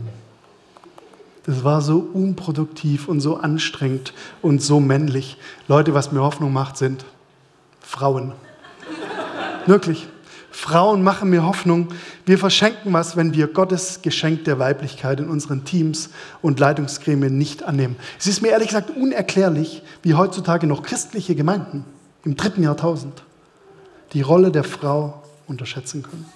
Das 1.45 1.63
war 1.63 1.81
so 1.81 1.97
unproduktiv 2.13 3.07
und 3.07 3.21
so 3.21 3.37
anstrengend 3.37 4.13
und 4.43 4.61
so 4.61 4.79
männlich. 4.79 5.37
Leute, 5.67 5.95
was 5.95 6.11
mir 6.11 6.21
Hoffnung 6.21 6.53
macht, 6.53 6.77
sind 6.77 7.05
Frauen. 7.81 8.33
Wirklich. 9.65 10.07
Frauen 10.53 11.01
machen 11.01 11.31
mir 11.31 11.43
Hoffnung. 11.43 11.87
Wir 12.27 12.37
verschenken 12.37 12.93
was, 12.93 13.17
wenn 13.17 13.33
wir 13.33 13.47
Gottes 13.47 14.03
Geschenk 14.03 14.45
der 14.45 14.59
Weiblichkeit 14.59 15.19
in 15.19 15.27
unseren 15.27 15.65
Teams 15.65 16.11
und 16.43 16.59
Leitungsgremien 16.59 17.35
nicht 17.35 17.63
annehmen. 17.63 17.95
Es 18.19 18.27
ist 18.27 18.43
mir 18.43 18.49
ehrlich 18.49 18.67
gesagt 18.67 18.91
unerklärlich, 18.91 19.81
wie 20.03 20.13
heutzutage 20.13 20.67
noch 20.67 20.83
christliche 20.83 21.33
Gemeinden 21.33 21.85
im 22.23 22.37
dritten 22.37 22.61
Jahrtausend 22.61 23.23
die 24.13 24.21
Rolle 24.21 24.51
der 24.51 24.63
Frau 24.63 25.23
unterschätzen 25.47 26.03
können. 26.03 26.27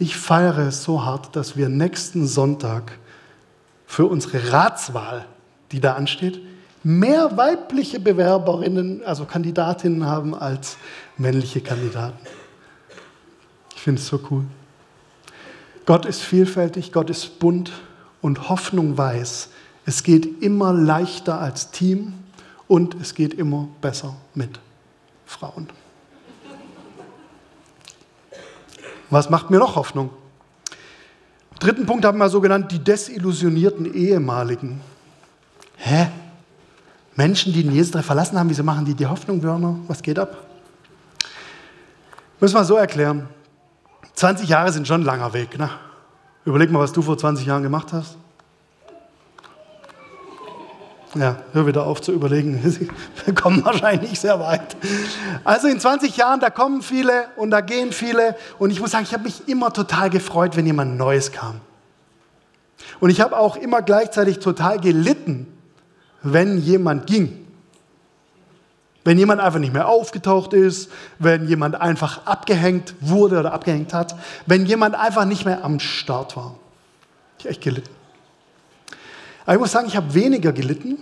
Ich 0.00 0.16
feiere 0.16 0.66
es 0.66 0.82
so 0.82 1.04
hart, 1.04 1.36
dass 1.36 1.56
wir 1.56 1.68
nächsten 1.68 2.26
Sonntag 2.26 2.98
für 3.86 4.06
unsere 4.06 4.52
Ratswahl, 4.52 5.26
die 5.70 5.78
da 5.78 5.92
ansteht, 5.94 6.40
mehr 6.82 7.36
weibliche 7.36 8.00
Bewerberinnen, 8.00 9.04
also 9.04 9.26
Kandidatinnen 9.26 10.04
haben 10.06 10.34
als 10.34 10.76
männliche 11.16 11.60
Kandidaten 11.60 12.18
finde 13.84 14.00
es 14.00 14.08
so 14.08 14.18
cool. 14.30 14.44
Gott 15.86 16.06
ist 16.06 16.22
vielfältig, 16.22 16.90
Gott 16.90 17.10
ist 17.10 17.38
bunt 17.38 17.70
und 18.22 18.48
Hoffnung 18.48 18.96
weiß, 18.96 19.50
es 19.84 20.02
geht 20.02 20.42
immer 20.42 20.72
leichter 20.72 21.38
als 21.38 21.70
Team 21.70 22.14
und 22.66 22.94
es 22.94 23.14
geht 23.14 23.34
immer 23.34 23.68
besser 23.82 24.16
mit 24.34 24.58
Frauen. 25.26 25.68
Was 29.10 29.28
macht 29.28 29.50
mir 29.50 29.58
noch 29.58 29.76
Hoffnung? 29.76 30.08
Dritten 31.60 31.84
Punkt 31.84 32.06
haben 32.06 32.18
wir 32.18 32.30
so 32.30 32.40
genannt, 32.40 32.72
die 32.72 32.78
desillusionierten 32.78 33.92
Ehemaligen. 33.94 34.80
Hä? 35.76 36.08
Menschen, 37.14 37.52
die 37.52 37.62
den 37.62 37.74
Jesus 37.74 38.04
verlassen 38.04 38.38
haben, 38.38 38.48
wieso 38.48 38.64
machen 38.64 38.86
die 38.86 38.94
die 38.94 39.06
Hoffnung, 39.06 39.42
Werner? 39.42 39.76
Was 39.86 40.02
geht 40.02 40.18
ab? 40.18 40.46
Müssen 42.40 42.54
wir 42.54 42.64
so 42.64 42.76
erklären. 42.76 43.28
20 44.14 44.48
Jahre 44.48 44.72
sind 44.72 44.86
schon 44.86 45.02
ein 45.02 45.04
langer 45.04 45.32
Weg. 45.32 45.58
Ne? 45.58 45.70
Überleg 46.44 46.70
mal, 46.70 46.80
was 46.80 46.92
du 46.92 47.02
vor 47.02 47.18
20 47.18 47.46
Jahren 47.46 47.62
gemacht 47.62 47.92
hast. 47.92 48.16
Ja, 51.16 51.36
hör 51.52 51.66
wieder 51.66 51.86
auf 51.86 52.00
zu 52.00 52.10
überlegen. 52.12 52.60
Wir 53.24 53.34
kommen 53.34 53.64
wahrscheinlich 53.64 54.10
nicht 54.10 54.20
sehr 54.20 54.40
weit. 54.40 54.76
Also 55.44 55.68
in 55.68 55.78
20 55.78 56.16
Jahren, 56.16 56.40
da 56.40 56.50
kommen 56.50 56.82
viele 56.82 57.28
und 57.36 57.50
da 57.50 57.60
gehen 57.60 57.92
viele. 57.92 58.36
Und 58.58 58.70
ich 58.70 58.80
muss 58.80 58.90
sagen, 58.90 59.04
ich 59.04 59.12
habe 59.12 59.22
mich 59.22 59.48
immer 59.48 59.72
total 59.72 60.10
gefreut, 60.10 60.56
wenn 60.56 60.66
jemand 60.66 60.96
Neues 60.96 61.30
kam. 61.30 61.60
Und 62.98 63.10
ich 63.10 63.20
habe 63.20 63.36
auch 63.36 63.56
immer 63.56 63.80
gleichzeitig 63.82 64.40
total 64.40 64.80
gelitten, 64.80 65.46
wenn 66.22 66.58
jemand 66.58 67.06
ging. 67.06 67.43
Wenn 69.04 69.18
jemand 69.18 69.40
einfach 69.40 69.60
nicht 69.60 69.72
mehr 69.72 69.88
aufgetaucht 69.88 70.54
ist, 70.54 70.90
wenn 71.18 71.46
jemand 71.46 71.74
einfach 71.74 72.26
abgehängt 72.26 72.94
wurde 73.00 73.38
oder 73.38 73.52
abgehängt 73.52 73.92
hat, 73.92 74.16
wenn 74.46 74.64
jemand 74.64 74.94
einfach 74.94 75.26
nicht 75.26 75.44
mehr 75.44 75.62
am 75.62 75.78
Start 75.78 76.36
war. 76.36 76.54
Ich 77.38 77.46
echt 77.46 77.60
gelitten. 77.60 77.90
Aber 79.44 79.54
ich 79.54 79.60
muss 79.60 79.72
sagen, 79.72 79.86
ich 79.86 79.96
habe 79.96 80.14
weniger 80.14 80.52
gelitten, 80.52 80.96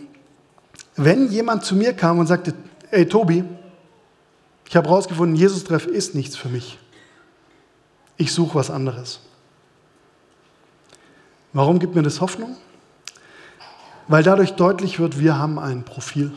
wenn 0.97 1.31
jemand 1.31 1.65
zu 1.65 1.77
mir 1.77 1.95
kam 1.95 2.19
und 2.19 2.27
sagte, 2.27 2.55
ey 2.91 3.07
Tobi, 3.07 3.45
ich 4.69 4.77
habe 4.77 4.89
herausgefunden, 4.89 5.37
Jesus-Treff 5.37 5.87
ist 5.87 6.15
nichts 6.15 6.37
für 6.37 6.49
mich. 6.49 6.79
Ich 8.17 8.33
suche 8.33 8.57
was 8.57 8.71
anderes. 8.71 9.21
Warum 11.53 11.79
gibt 11.79 11.95
mir 11.95 12.03
das 12.03 12.21
Hoffnung? 12.21 12.57
Weil 14.09 14.23
dadurch 14.23 14.53
deutlich 14.55 14.99
wird, 14.99 15.19
wir 15.19 15.39
haben 15.39 15.59
ein 15.59 15.85
Profil. 15.85 16.33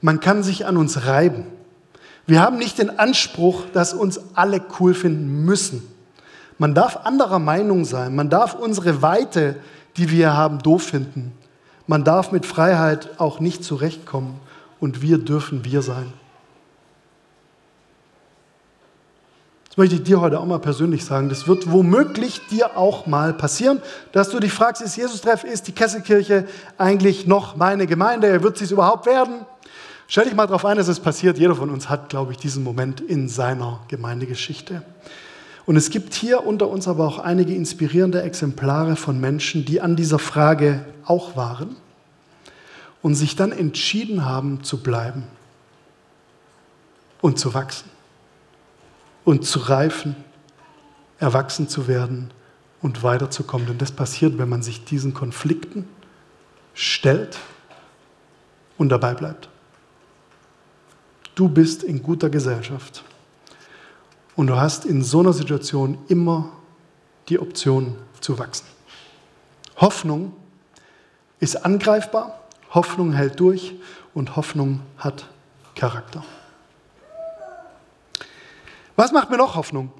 Man 0.00 0.20
kann 0.20 0.42
sich 0.42 0.66
an 0.66 0.76
uns 0.76 1.06
reiben. 1.06 1.46
Wir 2.26 2.42
haben 2.42 2.58
nicht 2.58 2.78
den 2.78 2.98
Anspruch, 2.98 3.64
dass 3.72 3.94
uns 3.94 4.20
alle 4.34 4.60
cool 4.78 4.94
finden 4.94 5.44
müssen. 5.44 5.82
Man 6.58 6.74
darf 6.74 6.96
anderer 7.04 7.38
Meinung 7.38 7.84
sein. 7.84 8.14
Man 8.14 8.28
darf 8.28 8.54
unsere 8.54 9.00
Weite, 9.00 9.56
die 9.96 10.10
wir 10.10 10.36
haben, 10.36 10.58
doof 10.58 10.82
finden. 10.82 11.32
Man 11.86 12.04
darf 12.04 12.32
mit 12.32 12.44
Freiheit 12.44 13.18
auch 13.18 13.40
nicht 13.40 13.64
zurechtkommen. 13.64 14.40
Und 14.80 15.00
wir 15.00 15.18
dürfen 15.18 15.64
wir 15.64 15.82
sein. 15.82 16.12
Das 19.68 19.76
möchte 19.76 19.94
ich 19.96 20.02
dir 20.02 20.20
heute 20.20 20.38
auch 20.38 20.44
mal 20.44 20.58
persönlich 20.58 21.04
sagen. 21.04 21.28
Das 21.28 21.48
wird 21.48 21.72
womöglich 21.72 22.46
dir 22.48 22.76
auch 22.76 23.06
mal 23.06 23.32
passieren, 23.32 23.80
dass 24.12 24.28
du 24.28 24.38
dich 24.38 24.52
fragst, 24.52 24.82
ist 24.82 24.96
Jesus-Treff, 24.96 25.44
ist 25.44 25.66
die 25.66 25.72
Kesselkirche 25.72 26.46
eigentlich 26.76 27.26
noch 27.26 27.56
meine 27.56 27.86
Gemeinde? 27.86 28.42
Wird 28.42 28.58
sie 28.58 28.64
es 28.64 28.70
überhaupt 28.70 29.06
werden? 29.06 29.46
Stell 30.10 30.24
dich 30.24 30.34
mal 30.34 30.46
darauf 30.46 30.64
ein, 30.64 30.78
es 30.78 31.00
passiert. 31.00 31.36
Jeder 31.36 31.54
von 31.54 31.68
uns 31.68 31.90
hat, 31.90 32.08
glaube 32.08 32.32
ich, 32.32 32.38
diesen 32.38 32.64
Moment 32.64 33.02
in 33.02 33.28
seiner 33.28 33.80
Gemeindegeschichte. 33.88 34.82
Und 35.66 35.76
es 35.76 35.90
gibt 35.90 36.14
hier 36.14 36.46
unter 36.46 36.68
uns 36.68 36.88
aber 36.88 37.06
auch 37.06 37.18
einige 37.18 37.54
inspirierende 37.54 38.22
Exemplare 38.22 38.96
von 38.96 39.20
Menschen, 39.20 39.66
die 39.66 39.82
an 39.82 39.96
dieser 39.96 40.18
Frage 40.18 40.82
auch 41.04 41.36
waren 41.36 41.76
und 43.02 43.16
sich 43.16 43.36
dann 43.36 43.52
entschieden 43.52 44.24
haben 44.24 44.64
zu 44.64 44.82
bleiben. 44.82 45.24
und 47.20 47.38
zu 47.38 47.52
wachsen 47.52 47.90
und 49.24 49.44
zu 49.44 49.58
reifen, 49.58 50.16
erwachsen 51.18 51.68
zu 51.68 51.88
werden 51.88 52.30
und 52.80 53.02
weiterzukommen. 53.02 53.66
Denn 53.66 53.78
das 53.78 53.90
passiert, 53.90 54.38
wenn 54.38 54.48
man 54.48 54.62
sich 54.62 54.84
diesen 54.84 55.14
Konflikten 55.14 55.88
stellt 56.74 57.38
und 58.78 58.88
dabei 58.88 59.14
bleibt. 59.14 59.48
Du 61.38 61.48
bist 61.48 61.84
in 61.84 62.02
guter 62.02 62.30
Gesellschaft 62.30 63.04
und 64.34 64.48
du 64.48 64.56
hast 64.56 64.84
in 64.84 65.04
so 65.04 65.20
einer 65.20 65.32
Situation 65.32 65.96
immer 66.08 66.50
die 67.28 67.38
Option 67.38 67.94
zu 68.20 68.40
wachsen. 68.40 68.66
Hoffnung 69.76 70.32
ist 71.38 71.64
angreifbar, 71.64 72.40
Hoffnung 72.74 73.12
hält 73.12 73.38
durch 73.38 73.76
und 74.14 74.34
Hoffnung 74.34 74.80
hat 74.96 75.28
Charakter. 75.76 76.24
Was 78.96 79.12
macht 79.12 79.30
mir 79.30 79.36
noch 79.36 79.54
Hoffnung? 79.54 79.92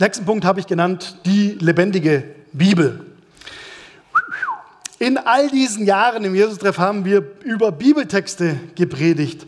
Nächsten 0.00 0.24
Punkt 0.24 0.44
habe 0.44 0.58
ich 0.58 0.66
genannt, 0.66 1.20
die 1.24 1.52
lebendige 1.52 2.34
Bibel. 2.52 3.06
In 4.98 5.18
all 5.18 5.48
diesen 5.50 5.86
Jahren 5.86 6.24
im 6.24 6.34
Jesus-Treff 6.34 6.78
haben 6.78 7.04
wir 7.04 7.24
über 7.44 7.70
Bibeltexte 7.70 8.58
gepredigt. 8.74 9.46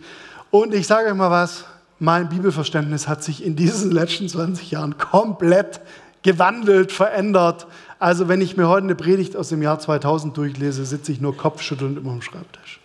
Und 0.56 0.72
ich 0.72 0.86
sage 0.86 1.10
euch 1.10 1.14
mal 1.14 1.30
was, 1.30 1.66
mein 1.98 2.30
Bibelverständnis 2.30 3.08
hat 3.08 3.22
sich 3.22 3.44
in 3.44 3.56
diesen 3.56 3.90
letzten 3.90 4.26
20 4.26 4.70
Jahren 4.70 4.96
komplett 4.96 5.82
gewandelt, 6.22 6.92
verändert. 6.92 7.66
Also 7.98 8.28
wenn 8.28 8.40
ich 8.40 8.56
mir 8.56 8.66
heute 8.66 8.84
eine 8.84 8.94
Predigt 8.94 9.36
aus 9.36 9.50
dem 9.50 9.60
Jahr 9.60 9.78
2000 9.78 10.34
durchlese, 10.34 10.86
sitze 10.86 11.12
ich 11.12 11.20
nur 11.20 11.36
kopfschüttelnd 11.36 11.98
immer 11.98 12.12
am 12.12 12.22
Schreibtisch. 12.22 12.80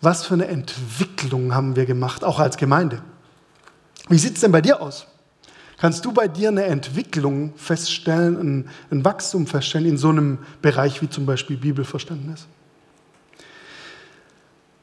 Was 0.00 0.26
für 0.26 0.34
eine 0.34 0.48
Entwicklung 0.48 1.54
haben 1.54 1.76
wir 1.76 1.86
gemacht, 1.86 2.24
auch 2.24 2.40
als 2.40 2.56
Gemeinde. 2.56 3.00
Wie 4.08 4.18
sieht 4.18 4.34
es 4.34 4.40
denn 4.40 4.50
bei 4.50 4.60
dir 4.60 4.82
aus? 4.82 5.06
Kannst 5.78 6.04
du 6.04 6.10
bei 6.10 6.26
dir 6.26 6.48
eine 6.48 6.64
Entwicklung 6.64 7.52
feststellen, 7.54 8.36
ein, 8.38 8.68
ein 8.90 9.04
Wachstum 9.04 9.46
feststellen 9.46 9.86
in 9.86 9.98
so 9.98 10.08
einem 10.08 10.38
Bereich 10.62 11.00
wie 11.00 11.08
zum 11.08 11.26
Beispiel 11.26 11.58
Bibelverständnis? 11.58 12.48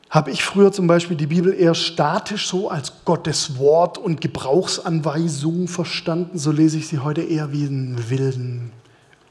Habe 0.10 0.32
ich 0.32 0.44
früher 0.44 0.72
zum 0.72 0.88
Beispiel 0.88 1.16
die 1.16 1.28
Bibel 1.28 1.54
eher 1.54 1.76
statisch 1.76 2.48
so 2.48 2.70
als 2.70 3.06
Gottes 3.06 3.60
Wort 3.60 4.00
und 4.00 4.22
Gebrauchsanweisung 4.22 5.68
verstanden, 5.68 6.40
so 6.40 6.52
lese 6.52 6.80
ich 6.80 6.88
sie 6.88 7.00
heute 7.00 7.22
eher 7.22 7.52
wie 7.52 7.68
einen 7.68 8.10
wilden, 8.10 8.72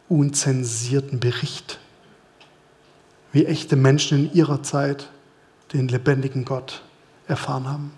unzensierten 0.09 1.19
Bericht. 1.19 1.81
Wie 3.33 3.45
echte 3.45 3.75
Menschen 3.75 4.27
in 4.27 4.33
ihrer 4.35 4.63
Zeit 4.63 5.09
den 5.73 5.89
lebendigen 5.89 6.45
Gott 6.45 6.83
erfahren 7.27 7.69
haben. 7.69 7.93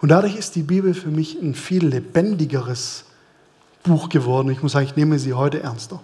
Und 0.00 0.10
dadurch 0.10 0.36
ist 0.36 0.54
die 0.54 0.62
Bibel 0.62 0.94
für 0.94 1.10
mich 1.10 1.40
ein 1.40 1.54
viel 1.54 1.84
lebendigeres 1.86 3.04
Buch 3.82 4.08
geworden. 4.08 4.50
Ich 4.50 4.62
muss 4.62 4.72
sagen, 4.72 4.86
ich 4.86 4.96
nehme 4.96 5.18
sie 5.18 5.34
heute 5.34 5.60
ernster. 5.62 6.00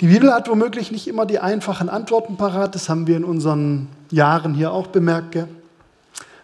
Die 0.00 0.06
Bibel 0.06 0.32
hat 0.32 0.48
womöglich 0.48 0.90
nicht 0.90 1.06
immer 1.08 1.26
die 1.26 1.40
einfachen 1.40 1.90
Antworten 1.90 2.38
parat, 2.38 2.74
das 2.74 2.88
haben 2.88 3.06
wir 3.06 3.18
in 3.18 3.24
unseren 3.24 3.88
Jahren 4.10 4.54
hier 4.54 4.72
auch 4.72 4.86
bemerkt. 4.86 5.32
Gell? 5.32 5.48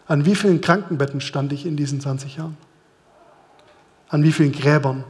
An 0.07 0.27
wie 0.27 0.35
vielen 0.35 0.61
Krankenbetten 0.61 1.23
stand 1.23 1.53
ich 1.53 1.65
in 1.65 1.77
diesen 1.77 2.01
20 2.01 2.37
Jahren? 2.37 2.59
An 4.09 4.23
wie 4.23 4.33
vielen 4.33 4.53
Gräbern? 4.53 5.05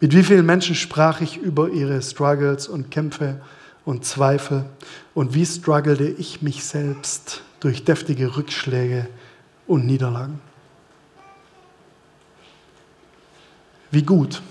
Mit 0.00 0.14
wie 0.14 0.22
vielen 0.22 0.44
Menschen 0.44 0.74
sprach 0.74 1.22
ich 1.22 1.38
über 1.38 1.70
ihre 1.70 2.02
Struggles 2.02 2.68
und 2.68 2.90
Kämpfe 2.90 3.40
und 3.86 4.04
Zweifel? 4.04 4.66
Und 5.14 5.34
wie 5.34 5.46
struggelte 5.46 6.04
ich 6.04 6.42
mich 6.42 6.64
selbst 6.64 7.42
durch 7.60 7.84
deftige 7.84 8.36
Rückschläge 8.36 9.08
und 9.66 9.86
Niederlagen? 9.86 10.38
Wie 13.90 14.02
gut, 14.02 14.42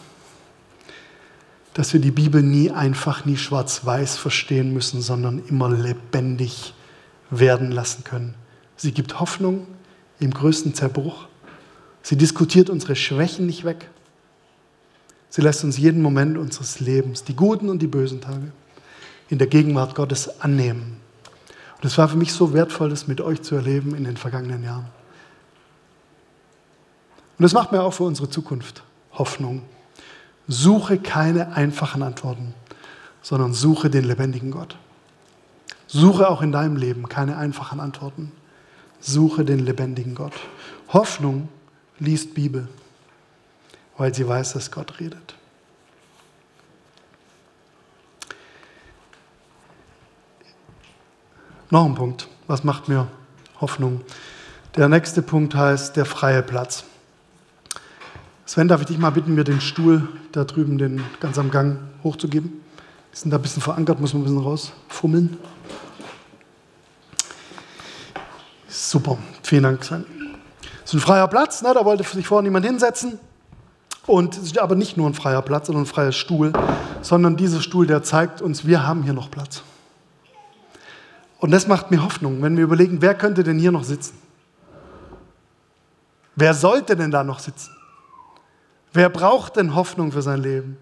dass 1.77 1.93
wir 1.93 1.99
die 1.99 2.09
Bibel 2.09 2.41
nie 2.41 2.71
einfach, 2.71 3.25
nie 3.25 3.37
schwarz-weiß 3.37 4.17
verstehen 4.17 4.73
müssen, 4.73 4.99
sondern 4.99 5.43
immer 5.47 5.69
lebendig 5.69 6.73
werden 7.29 7.69
lassen 7.69 8.03
können. 8.03 8.33
Sie 8.75 8.91
gibt 8.91 9.19
Hoffnung 9.19 9.67
im 10.19 10.31
größten 10.31 10.73
Zerbruch. 10.73 11.27
Sie 12.01 12.15
diskutiert 12.15 12.71
unsere 12.71 12.95
Schwächen 12.95 13.45
nicht 13.45 13.63
weg. 13.63 13.91
Sie 15.29 15.43
lässt 15.43 15.63
uns 15.63 15.77
jeden 15.77 16.01
Moment 16.01 16.39
unseres 16.39 16.79
Lebens, 16.79 17.23
die 17.25 17.35
guten 17.35 17.69
und 17.69 17.79
die 17.79 17.87
bösen 17.87 18.21
Tage, 18.21 18.51
in 19.29 19.37
der 19.37 19.45
Gegenwart 19.45 19.93
Gottes 19.93 20.41
annehmen. 20.41 20.97
Und 21.75 21.85
es 21.85 21.95
war 21.99 22.09
für 22.09 22.17
mich 22.17 22.33
so 22.33 22.53
wertvoll, 22.53 22.89
das 22.89 23.05
mit 23.05 23.21
euch 23.21 23.43
zu 23.43 23.53
erleben 23.53 23.93
in 23.93 24.03
den 24.03 24.17
vergangenen 24.17 24.63
Jahren. 24.63 24.87
Und 27.37 27.43
das 27.43 27.53
macht 27.53 27.71
mir 27.71 27.83
auch 27.83 27.93
für 27.93 28.05
unsere 28.05 28.31
Zukunft 28.31 28.81
Hoffnung. 29.11 29.61
Suche 30.47 30.97
keine 30.97 31.53
einfachen 31.53 32.03
Antworten, 32.03 32.53
sondern 33.21 33.53
suche 33.53 33.89
den 33.89 34.05
lebendigen 34.05 34.51
Gott. 34.51 34.77
Suche 35.87 36.29
auch 36.29 36.41
in 36.41 36.51
deinem 36.51 36.75
Leben 36.75 37.09
keine 37.09 37.37
einfachen 37.37 37.79
Antworten. 37.79 38.31
Suche 38.99 39.45
den 39.45 39.59
lebendigen 39.59 40.15
Gott. 40.15 40.33
Hoffnung 40.89 41.49
liest 41.99 42.33
Bibel, 42.33 42.67
weil 43.97 44.13
sie 44.13 44.27
weiß, 44.27 44.53
dass 44.53 44.71
Gott 44.71 44.99
redet. 44.99 45.35
Noch 51.69 51.85
ein 51.85 51.95
Punkt. 51.95 52.27
Was 52.47 52.63
macht 52.63 52.87
mir 52.87 53.07
Hoffnung? 53.59 54.01
Der 54.77 54.87
nächste 54.87 55.21
Punkt 55.21 55.53
heißt 55.53 55.97
der 55.97 56.05
freie 56.05 56.41
Platz. 56.41 56.85
Sven, 58.47 58.69
darf 58.69 58.79
ich 58.79 58.87
dich 58.87 58.97
mal 58.97 59.09
bitten, 59.09 59.35
mir 59.35 59.43
den 59.43 59.59
Stuhl 59.59 60.07
da 60.31 60.45
drüben, 60.45 60.77
den 60.77 61.03
ganz 61.19 61.37
am 61.37 61.51
Gang, 61.51 61.79
hochzugeben? 62.01 62.49
Wir 63.11 63.17
sind 63.17 63.29
da 63.29 63.35
ein 63.35 63.41
bisschen 63.41 63.61
verankert, 63.61 63.99
muss 63.99 64.13
man 64.13 64.21
ein 64.21 64.25
bisschen 64.25 64.41
rausfummeln. 64.41 65.37
Super, 68.69 69.17
vielen 69.43 69.63
Dank, 69.63 69.83
Sven. 69.83 70.05
Das 70.81 70.93
ist 70.93 70.93
ein 70.93 70.99
freier 71.01 71.27
Platz, 71.27 71.61
ne? 71.61 71.73
da 71.73 71.83
wollte 71.83 72.05
sich 72.05 72.25
vorher 72.25 72.41
niemand 72.41 72.65
hinsetzen. 72.65 73.19
Und 74.05 74.37
es 74.37 74.43
ist 74.43 74.57
aber 74.59 74.75
nicht 74.75 74.95
nur 74.95 75.09
ein 75.09 75.13
freier 75.13 75.41
Platz, 75.41 75.67
sondern 75.67 75.83
ein 75.83 75.87
freier 75.87 76.13
Stuhl, 76.13 76.53
sondern 77.01 77.35
dieser 77.35 77.59
Stuhl, 77.59 77.85
der 77.85 78.01
zeigt 78.01 78.41
uns, 78.41 78.65
wir 78.65 78.87
haben 78.87 79.03
hier 79.03 79.11
noch 79.11 79.29
Platz. 79.29 79.61
Und 81.39 81.51
das 81.51 81.67
macht 81.67 81.91
mir 81.91 82.01
Hoffnung, 82.01 82.41
wenn 82.41 82.55
wir 82.55 82.63
überlegen, 82.63 83.01
wer 83.01 83.13
könnte 83.13 83.43
denn 83.43 83.59
hier 83.59 83.73
noch 83.73 83.83
sitzen? 83.83 84.17
Wer 86.37 86.53
sollte 86.53 86.95
denn 86.95 87.11
da 87.11 87.25
noch 87.25 87.39
sitzen? 87.39 87.76
Wer 88.93 89.09
braucht 89.09 89.57
denn 89.57 89.75
Hoffnung 89.75 90.11
für 90.11 90.21
sein 90.21 90.41
Leben? 90.41 90.77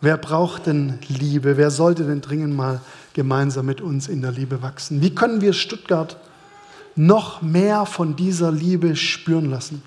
Wer 0.00 0.16
braucht 0.18 0.66
denn 0.66 0.98
Liebe? 1.08 1.56
Wer 1.56 1.70
sollte 1.70 2.04
denn 2.04 2.20
dringend 2.20 2.54
mal 2.54 2.80
gemeinsam 3.14 3.66
mit 3.66 3.80
uns 3.80 4.08
in 4.08 4.22
der 4.22 4.32
Liebe 4.32 4.62
wachsen? 4.62 5.00
Wie 5.00 5.14
können 5.14 5.40
wir 5.40 5.52
Stuttgart 5.52 6.16
noch 6.94 7.42
mehr 7.42 7.86
von 7.86 8.14
dieser 8.14 8.52
Liebe 8.52 8.94
spüren 8.94 9.50
lassen? 9.50 9.82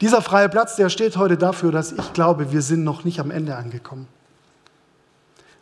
Dieser 0.00 0.20
freie 0.20 0.48
Platz, 0.48 0.76
der 0.76 0.88
steht 0.88 1.16
heute 1.16 1.38
dafür, 1.38 1.70
dass 1.70 1.92
ich 1.92 2.12
glaube, 2.12 2.52
wir 2.52 2.60
sind 2.60 2.82
noch 2.84 3.04
nicht 3.04 3.20
am 3.20 3.30
Ende 3.30 3.56
angekommen. 3.56 4.08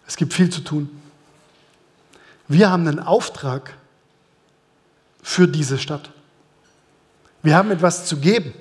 Es 0.06 0.16
gibt 0.16 0.32
viel 0.32 0.50
zu 0.50 0.62
tun. 0.62 0.90
Wir 2.48 2.70
haben 2.70 2.88
einen 2.88 2.98
Auftrag 2.98 3.74
für 5.22 5.46
diese 5.46 5.78
Stadt. 5.78 6.10
Wir 7.42 7.54
haben 7.54 7.70
etwas 7.70 8.06
zu 8.06 8.16
geben. 8.16 8.52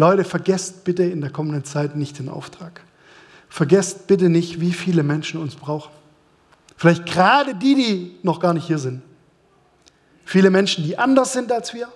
Leute, 0.00 0.24
vergesst 0.24 0.84
bitte 0.84 1.04
in 1.04 1.20
der 1.20 1.30
kommenden 1.30 1.64
Zeit 1.64 1.94
nicht 1.94 2.18
den 2.18 2.28
Auftrag. 2.28 2.80
Vergesst 3.50 4.06
bitte 4.06 4.30
nicht, 4.30 4.60
wie 4.60 4.72
viele 4.72 5.02
Menschen 5.02 5.40
uns 5.40 5.54
brauchen. 5.54 5.92
Vielleicht 6.76 7.04
gerade 7.04 7.54
die, 7.54 7.74
die 7.74 8.16
noch 8.22 8.40
gar 8.40 8.54
nicht 8.54 8.66
hier 8.66 8.78
sind. 8.78 9.02
Viele 10.24 10.50
Menschen, 10.50 10.84
die 10.84 10.96
anders 10.96 11.34
sind 11.34 11.52
als 11.52 11.74
wir. 11.74 11.88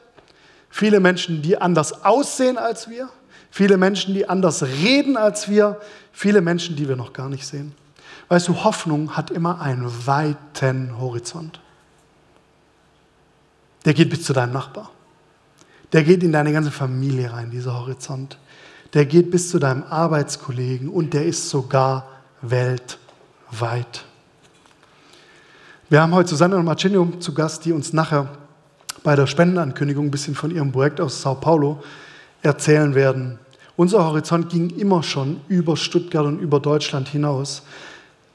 Viele 0.68 1.00
Menschen, 1.00 1.40
die 1.40 1.56
anders 1.56 2.04
aussehen 2.04 2.58
als 2.58 2.90
wir. 2.90 3.08
Viele 3.50 3.78
Menschen, 3.78 4.12
die 4.12 4.28
anders 4.28 4.62
reden 4.62 5.16
als 5.16 5.48
wir. 5.48 5.80
Viele 6.12 6.42
Menschen, 6.42 6.76
die 6.76 6.86
wir 6.86 6.96
noch 6.96 7.14
gar 7.14 7.30
nicht 7.30 7.46
sehen. 7.46 7.74
Weißt 8.28 8.48
du, 8.48 8.64
Hoffnung 8.64 9.16
hat 9.16 9.30
immer 9.30 9.62
einen 9.62 9.90
weiten 10.06 10.98
Horizont. 10.98 11.58
Der 13.86 13.94
geht 13.94 14.10
bis 14.10 14.24
zu 14.24 14.34
deinem 14.34 14.52
Nachbar. 14.52 14.90
Der 15.94 16.02
geht 16.02 16.24
in 16.24 16.32
deine 16.32 16.52
ganze 16.52 16.72
Familie 16.72 17.32
rein, 17.32 17.52
dieser 17.52 17.78
Horizont. 17.78 18.36
Der 18.94 19.06
geht 19.06 19.30
bis 19.30 19.48
zu 19.48 19.60
deinem 19.60 19.84
Arbeitskollegen 19.84 20.88
und 20.88 21.14
der 21.14 21.24
ist 21.24 21.48
sogar 21.48 22.08
weltweit. 22.42 24.04
Wir 25.88 26.02
haben 26.02 26.12
heute 26.12 26.30
Susanne 26.30 26.56
und 26.56 26.64
Marcinio 26.64 27.06
zu 27.20 27.32
Gast, 27.32 27.64
die 27.64 27.70
uns 27.70 27.92
nachher 27.92 28.28
bei 29.04 29.14
der 29.14 29.28
Spendenankündigung 29.28 30.06
ein 30.06 30.10
bisschen 30.10 30.34
von 30.34 30.50
ihrem 30.50 30.72
Projekt 30.72 31.00
aus 31.00 31.22
Sao 31.22 31.36
Paulo 31.36 31.80
erzählen 32.42 32.96
werden. 32.96 33.38
Unser 33.76 34.04
Horizont 34.04 34.48
ging 34.48 34.70
immer 34.70 35.04
schon 35.04 35.42
über 35.46 35.76
Stuttgart 35.76 36.26
und 36.26 36.40
über 36.40 36.58
Deutschland 36.58 37.06
hinaus. 37.06 37.62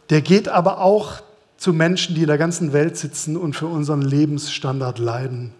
Der 0.09 0.21
geht 0.21 0.47
aber 0.47 0.79
auch 0.79 1.21
zu 1.57 1.73
Menschen, 1.73 2.15
die 2.15 2.21
in 2.21 2.27
der 2.27 2.37
ganzen 2.37 2.71
Welt 2.71 2.95
sitzen 2.95 3.35
und 3.35 3.53
für 3.53 3.67
unseren 3.67 4.01
Lebensstandard 4.01 4.97
leiden. 4.97 5.51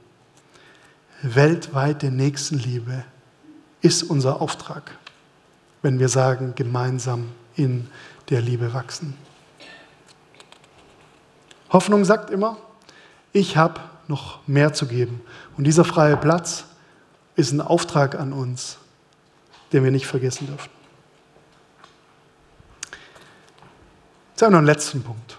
Weltweite 1.21 2.11
Nächstenliebe 2.11 3.03
ist 3.81 4.03
unser 4.03 4.41
Auftrag, 4.41 4.97
wenn 5.81 5.99
wir 5.99 6.09
sagen, 6.09 6.53
gemeinsam 6.55 7.31
in 7.55 7.89
der 8.29 8.41
Liebe 8.41 8.73
wachsen. 8.73 9.15
Hoffnung 11.71 12.05
sagt 12.05 12.29
immer, 12.29 12.57
ich 13.33 13.57
habe 13.57 13.81
noch 14.07 14.47
mehr 14.47 14.73
zu 14.73 14.87
geben. 14.87 15.21
Und 15.57 15.65
dieser 15.65 15.85
freie 15.85 16.17
Platz 16.17 16.65
ist 17.35 17.51
ein 17.51 17.61
Auftrag 17.61 18.15
an 18.15 18.33
uns, 18.33 18.77
den 19.71 19.83
wir 19.83 19.91
nicht 19.91 20.07
vergessen 20.07 20.47
dürfen. 20.47 20.69
Jetzt 24.31 24.41
haben 24.41 24.47
wir 24.47 24.51
noch 24.51 24.57
einen 24.59 24.67
letzten 24.67 25.03
Punkt. 25.03 25.37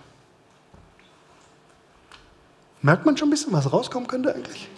Merkt 2.83 3.07
man 3.07 3.17
schon 3.17 3.29
ein 3.29 3.31
bisschen, 3.31 3.53
was 3.53 3.73
rauskommen 3.73 4.07
könnte 4.07 4.35
eigentlich? 4.35 4.69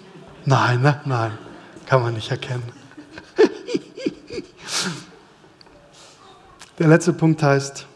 Nein, 0.45 0.83
ne? 0.83 1.01
nein, 1.05 1.39
kann 1.87 2.03
man 2.03 2.15
nicht 2.15 2.31
erkennen. 2.31 2.65
Der 6.79 6.89
letzte 6.89 7.13
Punkt 7.13 7.43
heißt, 7.43 7.87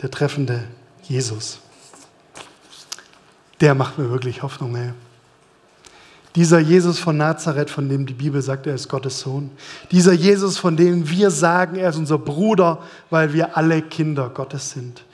der 0.00 0.10
treffende 0.10 0.64
Jesus. 1.02 1.58
Der 3.60 3.74
macht 3.74 3.98
mir 3.98 4.08
wirklich 4.10 4.42
Hoffnung, 4.42 4.74
ey. 4.76 4.92
Dieser 6.36 6.60
Jesus 6.60 6.98
von 7.00 7.16
Nazareth, 7.16 7.68
von 7.68 7.88
dem 7.88 8.06
die 8.06 8.14
Bibel 8.14 8.40
sagt, 8.40 8.66
er 8.66 8.74
ist 8.74 8.88
Gottes 8.88 9.20
Sohn. 9.20 9.50
Dieser 9.90 10.12
Jesus, 10.12 10.58
von 10.58 10.76
dem 10.76 11.10
wir 11.10 11.30
sagen, 11.30 11.76
er 11.76 11.90
ist 11.90 11.96
unser 11.96 12.18
Bruder, 12.18 12.82
weil 13.10 13.32
wir 13.32 13.56
alle 13.56 13.82
Kinder 13.82 14.30
Gottes 14.30 14.70
sind. 14.70 15.04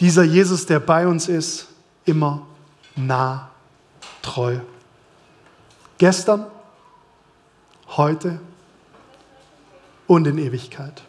Dieser 0.00 0.22
Jesus, 0.22 0.66
der 0.66 0.78
bei 0.78 1.06
uns 1.06 1.28
ist, 1.28 1.68
immer 2.04 2.46
nah, 2.94 3.50
treu. 4.20 4.58
Gestern, 5.98 6.46
heute 7.96 8.38
und 10.06 10.26
in 10.26 10.38
Ewigkeit. 10.38 11.02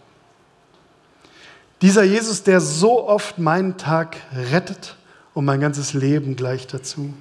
Dieser 1.82 2.04
Jesus, 2.04 2.43
der 2.43 2.62
so 2.62 3.08
oft 3.08 3.38
meinen 3.38 3.78
Tag 3.78 4.17
rettet 4.34 4.95
und 5.34 5.45
mein 5.45 5.60
ganzes 5.60 5.93
Leben 5.93 6.36
gleich 6.36 6.67
dazu. 6.67 7.13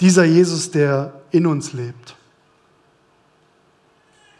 Dieser 0.00 0.24
Jesus, 0.24 0.70
der 0.70 1.12
in 1.30 1.46
uns 1.46 1.72
lebt, 1.72 2.16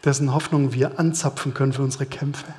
dessen 0.03 0.33
Hoffnung 0.33 0.73
wir 0.73 0.99
anzapfen 0.99 1.53
können 1.53 1.73
für 1.73 1.83
unsere 1.83 2.05
Kämpfe. 2.05 2.53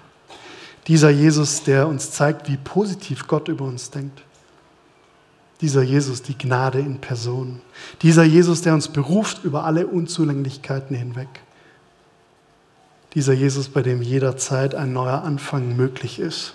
Dieser 0.86 1.10
Jesus, 1.10 1.64
der 1.64 1.88
uns 1.88 2.10
zeigt, 2.12 2.48
wie 2.48 2.56
positiv 2.56 3.26
Gott 3.26 3.48
über 3.48 3.64
uns 3.64 3.90
denkt. 3.90 4.22
Dieser 5.60 5.82
Jesus, 5.82 6.22
die 6.22 6.38
Gnade 6.38 6.78
in 6.78 6.98
Person. 6.98 7.60
Dieser 8.02 8.24
Jesus, 8.24 8.62
der 8.62 8.74
uns 8.74 8.88
beruft 8.88 9.44
über 9.44 9.64
alle 9.64 9.86
Unzulänglichkeiten 9.86 10.96
hinweg. 10.96 11.28
Dieser 13.14 13.32
Jesus, 13.32 13.68
bei 13.68 13.82
dem 13.82 14.00
jederzeit 14.00 14.74
ein 14.74 14.92
neuer 14.92 15.22
Anfang 15.22 15.76
möglich 15.76 16.18
ist. 16.18 16.54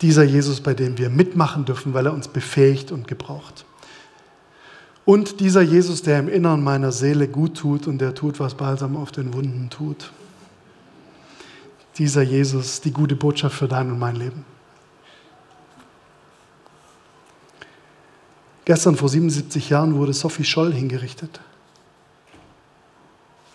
Dieser 0.00 0.22
Jesus, 0.22 0.60
bei 0.62 0.74
dem 0.74 0.96
wir 0.98 1.10
mitmachen 1.10 1.66
dürfen, 1.66 1.92
weil 1.92 2.06
er 2.06 2.14
uns 2.14 2.28
befähigt 2.28 2.90
und 2.90 3.06
gebraucht. 3.06 3.66
Und 5.04 5.40
dieser 5.40 5.60
Jesus, 5.60 6.02
der 6.02 6.18
im 6.18 6.28
Innern 6.28 6.62
meiner 6.62 6.90
Seele 6.90 7.28
gut 7.28 7.56
tut 7.56 7.86
und 7.86 7.98
der 7.98 8.14
tut, 8.14 8.40
was 8.40 8.54
Balsam 8.54 8.96
auf 8.96 9.12
den 9.12 9.34
Wunden 9.34 9.68
tut. 9.68 10.10
Dieser 11.98 12.22
Jesus, 12.22 12.80
die 12.80 12.92
gute 12.92 13.16
Botschaft 13.16 13.56
für 13.56 13.68
dein 13.68 13.90
und 13.90 13.98
mein 13.98 14.16
Leben. 14.16 14.44
Gestern 18.70 18.94
vor 18.94 19.08
77 19.08 19.68
Jahren 19.68 19.96
wurde 19.96 20.12
Sophie 20.12 20.44
Scholl 20.44 20.72
hingerichtet. 20.72 21.40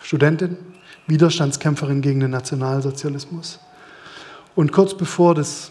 Studentin, 0.02 0.58
Widerstandskämpferin 1.06 2.02
gegen 2.02 2.20
den 2.20 2.32
Nationalsozialismus. 2.32 3.58
Und 4.54 4.72
kurz 4.72 4.94
bevor 4.94 5.34
das 5.34 5.70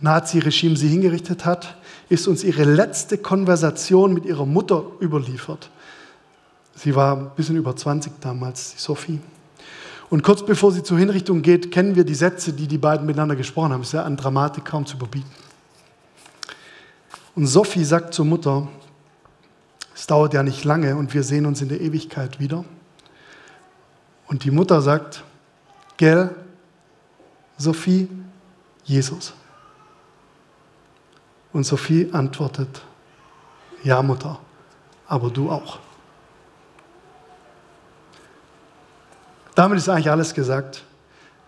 Nazi-Regime 0.00 0.78
sie 0.78 0.88
hingerichtet 0.88 1.44
hat, 1.44 1.76
ist 2.08 2.26
uns 2.26 2.44
ihre 2.44 2.64
letzte 2.64 3.18
Konversation 3.18 4.14
mit 4.14 4.24
ihrer 4.24 4.46
Mutter 4.46 4.84
überliefert. 5.02 5.68
Sie 6.74 6.94
war 6.94 7.14
ein 7.14 7.30
bisschen 7.36 7.56
über 7.56 7.76
20 7.76 8.22
damals, 8.22 8.72
die 8.72 8.80
Sophie. 8.80 9.20
Und 10.08 10.22
kurz 10.22 10.46
bevor 10.46 10.72
sie 10.72 10.82
zur 10.82 10.98
Hinrichtung 10.98 11.42
geht, 11.42 11.70
kennen 11.72 11.94
wir 11.94 12.04
die 12.04 12.14
Sätze, 12.14 12.54
die 12.54 12.68
die 12.68 12.78
beiden 12.78 13.04
miteinander 13.04 13.36
gesprochen 13.36 13.74
haben. 13.74 13.82
Es 13.82 13.88
ist 13.88 13.92
ja 13.92 14.04
an 14.04 14.16
Dramatik 14.16 14.64
kaum 14.64 14.86
zu 14.86 14.96
überbieten. 14.96 15.41
Und 17.34 17.46
Sophie 17.46 17.84
sagt 17.84 18.14
zur 18.14 18.26
Mutter, 18.26 18.68
es 19.94 20.06
dauert 20.06 20.34
ja 20.34 20.42
nicht 20.42 20.64
lange 20.64 20.96
und 20.96 21.14
wir 21.14 21.22
sehen 21.22 21.46
uns 21.46 21.62
in 21.62 21.68
der 21.68 21.80
Ewigkeit 21.80 22.40
wieder. 22.40 22.64
Und 24.26 24.44
die 24.44 24.50
Mutter 24.50 24.80
sagt, 24.80 25.24
gell, 25.96 26.34
Sophie, 27.58 28.08
Jesus. 28.84 29.34
Und 31.52 31.64
Sophie 31.64 32.10
antwortet, 32.12 32.82
ja 33.82 34.02
Mutter, 34.02 34.38
aber 35.06 35.30
du 35.30 35.50
auch. 35.50 35.78
Damit 39.54 39.78
ist 39.78 39.88
eigentlich 39.88 40.10
alles 40.10 40.32
gesagt. 40.32 40.84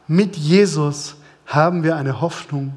Mit 0.07 0.37
Jesus 0.37 1.17
haben 1.47 1.83
wir 1.83 1.97
eine 1.97 2.21
Hoffnung 2.21 2.75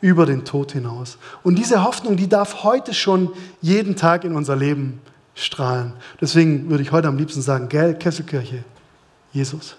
über 0.00 0.26
den 0.26 0.44
Tod 0.44 0.72
hinaus. 0.72 1.18
Und 1.42 1.56
diese 1.56 1.84
Hoffnung, 1.84 2.16
die 2.16 2.28
darf 2.28 2.62
heute 2.62 2.94
schon 2.94 3.32
jeden 3.60 3.96
Tag 3.96 4.24
in 4.24 4.34
unser 4.34 4.56
Leben 4.56 5.00
strahlen. 5.34 5.92
Deswegen 6.20 6.70
würde 6.70 6.82
ich 6.82 6.92
heute 6.92 7.08
am 7.08 7.18
liebsten 7.18 7.42
sagen, 7.42 7.68
gell, 7.68 7.94
Kesselkirche, 7.94 8.64
Jesus. 9.32 9.76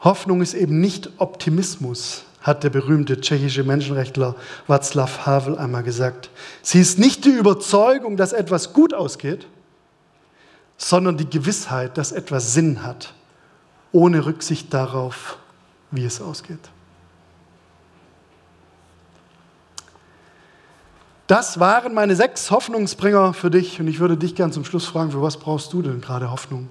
Hoffnung 0.00 0.40
ist 0.40 0.54
eben 0.54 0.80
nicht 0.80 1.10
Optimismus, 1.18 2.24
hat 2.40 2.64
der 2.64 2.70
berühmte 2.70 3.20
tschechische 3.20 3.62
Menschenrechtler 3.62 4.34
Václav 4.66 5.26
Havel 5.26 5.56
einmal 5.58 5.84
gesagt. 5.84 6.30
Sie 6.60 6.80
ist 6.80 6.98
nicht 6.98 7.24
die 7.24 7.30
Überzeugung, 7.30 8.16
dass 8.16 8.32
etwas 8.32 8.72
gut 8.72 8.94
ausgeht, 8.94 9.46
sondern 10.76 11.16
die 11.16 11.30
Gewissheit, 11.30 11.96
dass 11.98 12.10
etwas 12.10 12.52
Sinn 12.52 12.82
hat, 12.82 13.14
ohne 13.92 14.26
Rücksicht 14.26 14.74
darauf, 14.74 15.38
wie 15.92 16.04
es 16.04 16.20
ausgeht. 16.20 16.70
Das 21.28 21.60
waren 21.60 21.94
meine 21.94 22.16
sechs 22.16 22.50
Hoffnungsbringer 22.50 23.32
für 23.32 23.50
dich 23.50 23.80
und 23.80 23.88
ich 23.88 24.00
würde 24.00 24.16
dich 24.16 24.34
gern 24.34 24.52
zum 24.52 24.64
Schluss 24.64 24.84
fragen, 24.84 25.12
für 25.12 25.22
was 25.22 25.36
brauchst 25.38 25.72
du 25.72 25.80
denn 25.80 26.00
gerade 26.00 26.30
Hoffnung? 26.30 26.68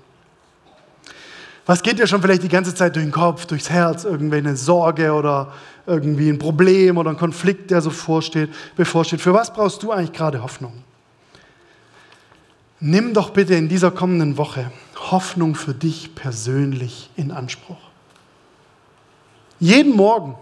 Was 1.66 1.84
geht 1.84 2.00
dir 2.00 2.08
schon 2.08 2.22
vielleicht 2.22 2.44
die 2.44 2.50
ganze 2.50 2.76
Zeit 2.76 2.96
durch 2.96 3.06
den 3.06 3.12
Kopf, 3.12 3.46
durchs 3.46 3.70
Herz, 3.70 4.04
irgendwie 4.04 4.38
eine 4.38 4.58
Sorge 4.58 5.14
oder 5.14 5.54
irgendwie 5.86 6.30
ein 6.30 6.38
Problem 6.38 6.98
oder 6.98 7.12
ein 7.12 7.18
Konflikt, 7.18 7.72
der 7.72 7.82
so 7.82 7.92
vorsteht, 7.92 8.50
bevorsteht? 8.76 9.22
Für 9.22 9.34
was 9.34 9.54
brauchst 9.54 9.82
du 9.84 9.92
eigentlich 9.92 10.14
gerade 10.14 10.44
Hoffnung? 10.44 10.74
Nimm 12.80 13.14
doch 13.14 13.30
bitte 13.30 13.54
in 13.54 13.70
dieser 13.70 13.92
kommenden 13.92 14.38
Woche 14.38 14.72
Hoffnung 15.12 15.56
für 15.56 15.74
dich 15.74 16.16
persönlich 16.16 17.10
in 17.16 17.32
Anspruch. 17.32 17.91
Jeden 19.62 19.96
Morgen, 19.96 20.36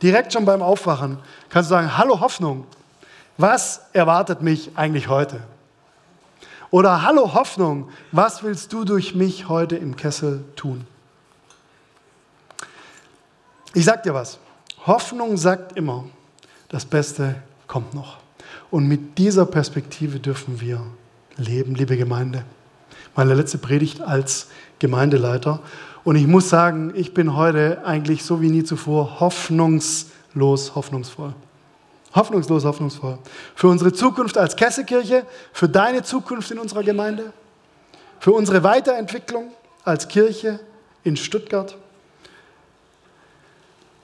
direkt 0.00 0.32
schon 0.32 0.44
beim 0.44 0.62
Aufwachen, 0.62 1.18
kannst 1.48 1.68
du 1.70 1.74
sagen, 1.74 1.98
hallo 1.98 2.20
Hoffnung, 2.20 2.68
was 3.36 3.80
erwartet 3.92 4.42
mich 4.42 4.70
eigentlich 4.76 5.08
heute? 5.08 5.40
Oder 6.70 7.02
hallo 7.02 7.34
Hoffnung, 7.34 7.90
was 8.12 8.44
willst 8.44 8.72
du 8.72 8.84
durch 8.84 9.16
mich 9.16 9.48
heute 9.48 9.74
im 9.76 9.96
Kessel 9.96 10.44
tun? 10.54 10.86
Ich 13.74 13.84
sag 13.84 14.04
dir 14.04 14.14
was, 14.14 14.38
Hoffnung 14.86 15.36
sagt 15.36 15.76
immer, 15.76 16.04
das 16.68 16.84
Beste 16.84 17.42
kommt 17.66 17.92
noch. 17.92 18.18
Und 18.70 18.86
mit 18.86 19.18
dieser 19.18 19.46
Perspektive 19.46 20.20
dürfen 20.20 20.60
wir 20.60 20.80
leben, 21.36 21.74
liebe 21.74 21.96
Gemeinde. 21.96 22.44
Meine 23.16 23.34
letzte 23.34 23.58
Predigt 23.58 24.00
als 24.00 24.46
Gemeindeleiter. 24.78 25.58
Und 26.04 26.16
ich 26.16 26.26
muss 26.26 26.48
sagen, 26.48 26.92
ich 26.94 27.12
bin 27.12 27.36
heute 27.36 27.84
eigentlich 27.84 28.24
so 28.24 28.40
wie 28.40 28.48
nie 28.48 28.64
zuvor 28.64 29.20
hoffnungslos 29.20 30.74
hoffnungsvoll. 30.74 31.34
Hoffnungslos 32.14 32.64
hoffnungsvoll. 32.64 33.18
Für 33.54 33.68
unsere 33.68 33.92
Zukunft 33.92 34.36
als 34.38 34.56
Kessekirche, 34.56 35.26
für 35.52 35.68
deine 35.68 36.02
Zukunft 36.02 36.50
in 36.50 36.58
unserer 36.58 36.82
Gemeinde, 36.82 37.32
für 38.18 38.32
unsere 38.32 38.62
Weiterentwicklung 38.62 39.52
als 39.84 40.08
Kirche 40.08 40.60
in 41.04 41.16
Stuttgart. 41.16 41.76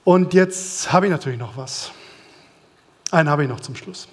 Und 0.03 0.33
jetzt 0.33 0.91
habe 0.93 1.07
ich 1.07 1.11
natürlich 1.11 1.39
noch 1.39 1.57
was. 1.57 1.91
Einen 3.11 3.29
habe 3.29 3.43
ich 3.43 3.49
noch 3.49 3.59
zum 3.59 3.75
Schluss. 3.75 4.07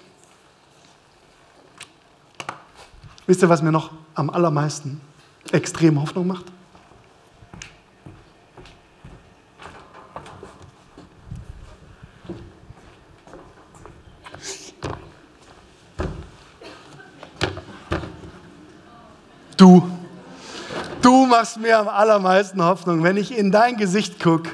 Wisst 3.27 3.41
ihr, 3.41 3.49
was 3.49 3.61
mir 3.61 3.71
noch 3.71 3.91
am 4.13 4.29
allermeisten 4.29 5.01
extrem 5.51 6.01
Hoffnung 6.01 6.27
macht? 6.27 6.45
Du. 19.57 19.89
Du 21.01 21.25
machst 21.25 21.57
mir 21.57 21.79
am 21.79 21.87
allermeisten 21.87 22.63
Hoffnung. 22.63 23.03
Wenn 23.03 23.17
ich 23.17 23.37
in 23.37 23.51
dein 23.51 23.77
Gesicht 23.77 24.21
gucke, 24.21 24.49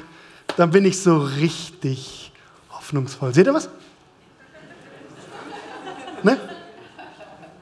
dann 0.56 0.70
bin 0.70 0.84
ich 0.84 1.00
so 1.00 1.18
richtig 1.18 2.32
hoffnungsvoll. 2.70 3.32
Seht 3.34 3.46
ihr 3.46 3.54
was? 3.54 3.68
Ne? 6.22 6.38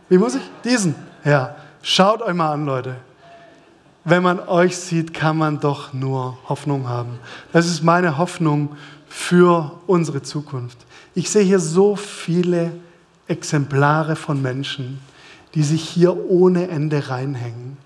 Wie 0.08 0.18
muss 0.18 0.34
ich? 0.34 0.42
Diesen. 0.64 0.94
Ja. 1.24 1.56
Schaut 1.82 2.20
euch 2.20 2.34
mal 2.34 2.52
an, 2.52 2.66
Leute. 2.66 2.96
Wenn 4.04 4.22
man 4.22 4.40
euch 4.40 4.76
sieht, 4.76 5.14
kann 5.14 5.36
man 5.36 5.60
doch 5.60 5.92
nur 5.92 6.38
Hoffnung 6.48 6.88
haben. 6.88 7.18
Das 7.52 7.66
ist 7.66 7.82
meine 7.82 8.18
Hoffnung 8.18 8.76
für 9.08 9.78
unsere 9.86 10.22
Zukunft. 10.22 10.78
Ich 11.14 11.30
sehe 11.30 11.42
hier 11.42 11.58
so 11.58 11.96
viele 11.96 12.72
Exemplare 13.28 14.16
von 14.16 14.40
Menschen, 14.42 15.00
die 15.54 15.62
sich 15.62 15.82
hier 15.82 16.30
ohne 16.30 16.68
Ende 16.68 17.08
reinhängen, 17.08 17.76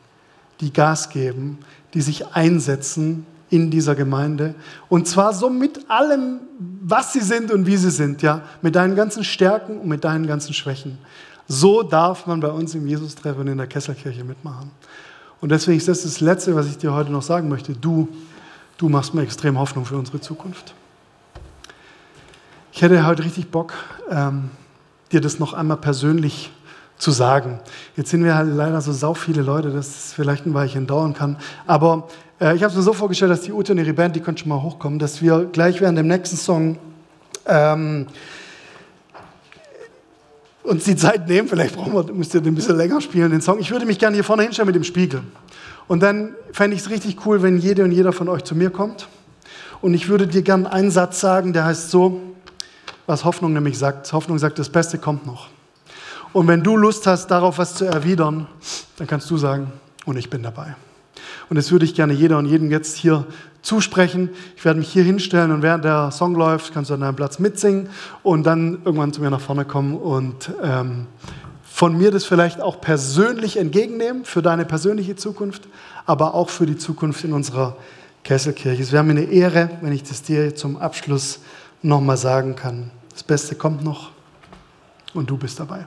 die 0.61 0.73
Gas 0.73 1.11
geben, 1.11 1.59
die 1.95 2.01
sich 2.01 2.27
einsetzen 2.29 3.27
in 3.51 3.71
dieser 3.71 3.95
Gemeinde. 3.95 4.55
Und 4.89 5.07
zwar 5.07 5.33
so 5.33 5.49
mit 5.49 5.89
allem, 5.89 6.41
was 6.83 7.13
sie 7.13 7.21
sind 7.21 7.51
und 7.51 7.67
wie 7.67 7.77
sie 7.77 7.91
sind, 7.91 8.23
ja, 8.23 8.43
mit 8.63 8.75
deinen 8.75 8.97
ganzen 8.97 9.25
Stärken 9.25 9.79
und 9.79 9.89
mit 9.89 10.05
deinen 10.05 10.27
ganzen 10.27 10.53
Schwächen. 10.55 10.99
So 11.47 11.83
darf 11.83 12.27
man 12.27 12.41
bei 12.41 12.49
uns 12.49 12.75
im 12.75 12.87
Jesus-Treffen 12.87 13.47
in 13.47 13.59
der 13.59 13.67
Kesselkirche 13.67 14.25
mitmachen. 14.25 14.71
Und 15.41 15.51
deswegen 15.51 15.77
ist 15.77 15.89
das 15.89 16.03
das 16.03 16.21
Letzte, 16.21 16.57
was 16.57 16.67
ich 16.67 16.79
dir 16.79 16.93
heute 16.93 17.13
noch 17.13 17.23
sagen 17.23 17.49
möchte. 17.49 17.75
Du, 17.75 18.09
du 18.79 18.89
machst 18.89 19.15
mir 19.15 19.23
extrem 19.23 19.59
Hoffnung 19.59 19.85
für 19.85 19.97
unsere 19.97 20.21
Zukunft. 20.21 20.75
Ich 22.73 22.83
hätte 22.83 23.07
heute 23.07 23.25
richtig 23.25 23.51
Bock, 23.51 23.75
ähm, 24.11 24.51
dir 25.13 25.21
das 25.21 25.39
noch 25.39 25.53
einmal 25.53 25.77
persönlich 25.77 26.51
zu 26.99 27.11
sagen. 27.11 27.61
Jetzt 27.97 28.11
sind 28.11 28.25
wir 28.25 28.35
halt 28.35 28.49
leider 28.55 28.81
so 28.81 28.93
sau 28.93 29.15
viele 29.15 29.43
Leute, 29.43 29.71
dass 29.71 29.89
es 29.89 30.13
vielleicht 30.13 30.47
ein 30.47 30.55
Weilchen 30.55 30.87
dauern 30.87 31.15
kann. 31.15 31.37
Aber 31.67 32.09
äh, 32.41 32.55
ich 32.55 32.63
habe 32.63 32.71
es 32.71 32.77
mir 32.77 32.83
so 32.83 32.93
vorgestellt, 32.93 33.31
dass 33.31 33.43
die 33.43 33.53
Ute 33.53 33.73
und 33.73 33.79
ihre 33.79 33.93
Band, 33.93 34.17
die 34.17 34.21
können 34.21 34.37
schon 34.37 34.49
mal 34.49 34.63
hochkommen, 34.63 34.99
dass 34.99 35.21
wir 35.21 35.45
gleich 35.47 35.81
während 35.81 35.99
dem 35.99 36.07
nächsten 36.07 36.37
Song 36.37 36.79
ähm, 37.47 38.07
uns 40.63 40.85
die 40.85 40.97
Zeit 40.97 41.29
nehmen. 41.29 41.49
Vielleicht 41.49 41.77
brauchen 41.77 41.93
wir, 41.93 42.13
müsst 42.13 42.35
ihr 42.35 42.41
den 42.41 42.53
ein 42.53 42.57
bisschen 42.57 42.77
länger 42.77 43.01
spielen, 43.01 43.31
den 43.31 43.41
Song. 43.41 43.59
Ich 43.59 43.71
würde 43.71 43.87
mich 43.87 43.99
gerne 43.99 44.15
hier 44.15 44.25
vorne 44.25 44.43
hinstellen 44.43 44.67
mit 44.67 44.77
dem 44.77 44.85
Spiegel. 44.85 45.23
Und 45.87 46.03
dann 46.03 46.35
fände 46.53 46.75
ich 46.75 46.83
es 46.83 46.91
richtig 46.91 47.27
cool, 47.27 47.43
wenn 47.43 47.59
jede 47.59 47.85
und 47.85 47.93
jeder 47.93 48.13
von 48.13 48.29
euch 48.29 48.45
zu 48.45 48.55
mir 48.55 48.71
kommt. 48.71 49.09
Und 49.83 49.93
ich 49.93 50.09
würde 50.09 50.27
dir 50.27 50.43
gerne 50.43 50.73
einen 50.73 50.91
Satz 50.91 51.21
sagen, 51.21 51.53
der 51.53 51.67
heißt 51.67 51.91
so, 51.91 52.23
was 53.07 53.25
Hoffnung 53.25 53.53
nämlich 53.53 53.79
sagt. 53.79 54.11
Hoffnung 54.15 54.39
sagt, 54.39 54.59
das 54.59 54.71
Beste 54.71 54.97
kommt 54.97 55.27
noch. 55.27 55.49
Und 56.35 56.49
wenn 56.49 56.65
du 56.65 56.77
Lust 56.77 57.07
hast, 57.07 57.29
darauf 57.29 57.59
was 57.59 57.77
zu 57.77 57.85
erwidern, 57.85 58.49
dann 58.97 59.07
kannst 59.07 59.31
du 59.31 59.39
sagen, 59.39 59.73
und 60.05 60.19
ich 60.19 60.29
bin 60.29 60.43
dabei. 60.43 60.75
Und 61.49 61.57
das 61.57 61.71
würde 61.71 61.85
ich 61.85 61.95
gerne 61.95 62.13
jeder 62.13 62.39
und 62.39 62.47
jedem 62.47 62.73
jetzt 62.73 62.97
hier 62.97 63.25
zusprechen. 63.63 64.31
Ich 64.57 64.65
werde 64.65 64.81
mich 64.81 64.93
hier 64.93 65.05
hinstellen 65.05 65.53
und 65.53 65.63
während 65.63 65.85
der 65.85 66.11
Song 66.11 66.35
läuft, 66.35 66.75
kannst 66.75 66.91
du 66.91 66.95
an 66.95 67.01
deinem 67.01 67.15
Platz 67.15 67.39
mitsingen 67.39 67.89
und 68.25 68.43
dann 68.45 68.81
irgendwann 68.85 69.13
zu 69.13 69.23
mir 69.23 69.31
nach 69.31 69.41
vorne 69.41 69.65
kommen 69.65 69.97
und 69.97 70.51
ähm, 70.61 71.07
von 71.63 71.97
mir 71.97 72.11
das 72.11 72.25
vielleicht 72.25 72.61
auch 72.61 72.81
persönlich 72.81 73.57
entgegennehmen 73.57 74.25
für 74.25 74.43
deine 74.43 74.65
persönliche 74.65 75.15
Zukunft, 75.15 75.69
aber 76.05 76.35
auch 76.35 76.51
für 76.51 76.67
die 76.67 76.77
Zukunft 76.77 77.23
in 77.23 77.33
unserer 77.33 77.77
Kesselkirche. 78.25 78.83
Es 78.83 78.91
wäre 78.91 79.05
mir 79.05 79.13
eine 79.13 79.25
Ehre, 79.25 79.71
wenn 79.83 79.93
ich 79.93 80.03
das 80.03 80.23
dir 80.23 80.57
zum 80.57 80.79
Abschluss 80.79 81.39
nochmal 81.81 82.17
sagen 82.17 82.57
kann. 82.57 82.91
Das 83.13 83.23
Beste 83.23 83.55
kommt 83.55 83.85
noch 83.85 84.11
und 85.15 85.31
du 85.31 85.37
bist 85.37 85.61
dabei. 85.61 85.87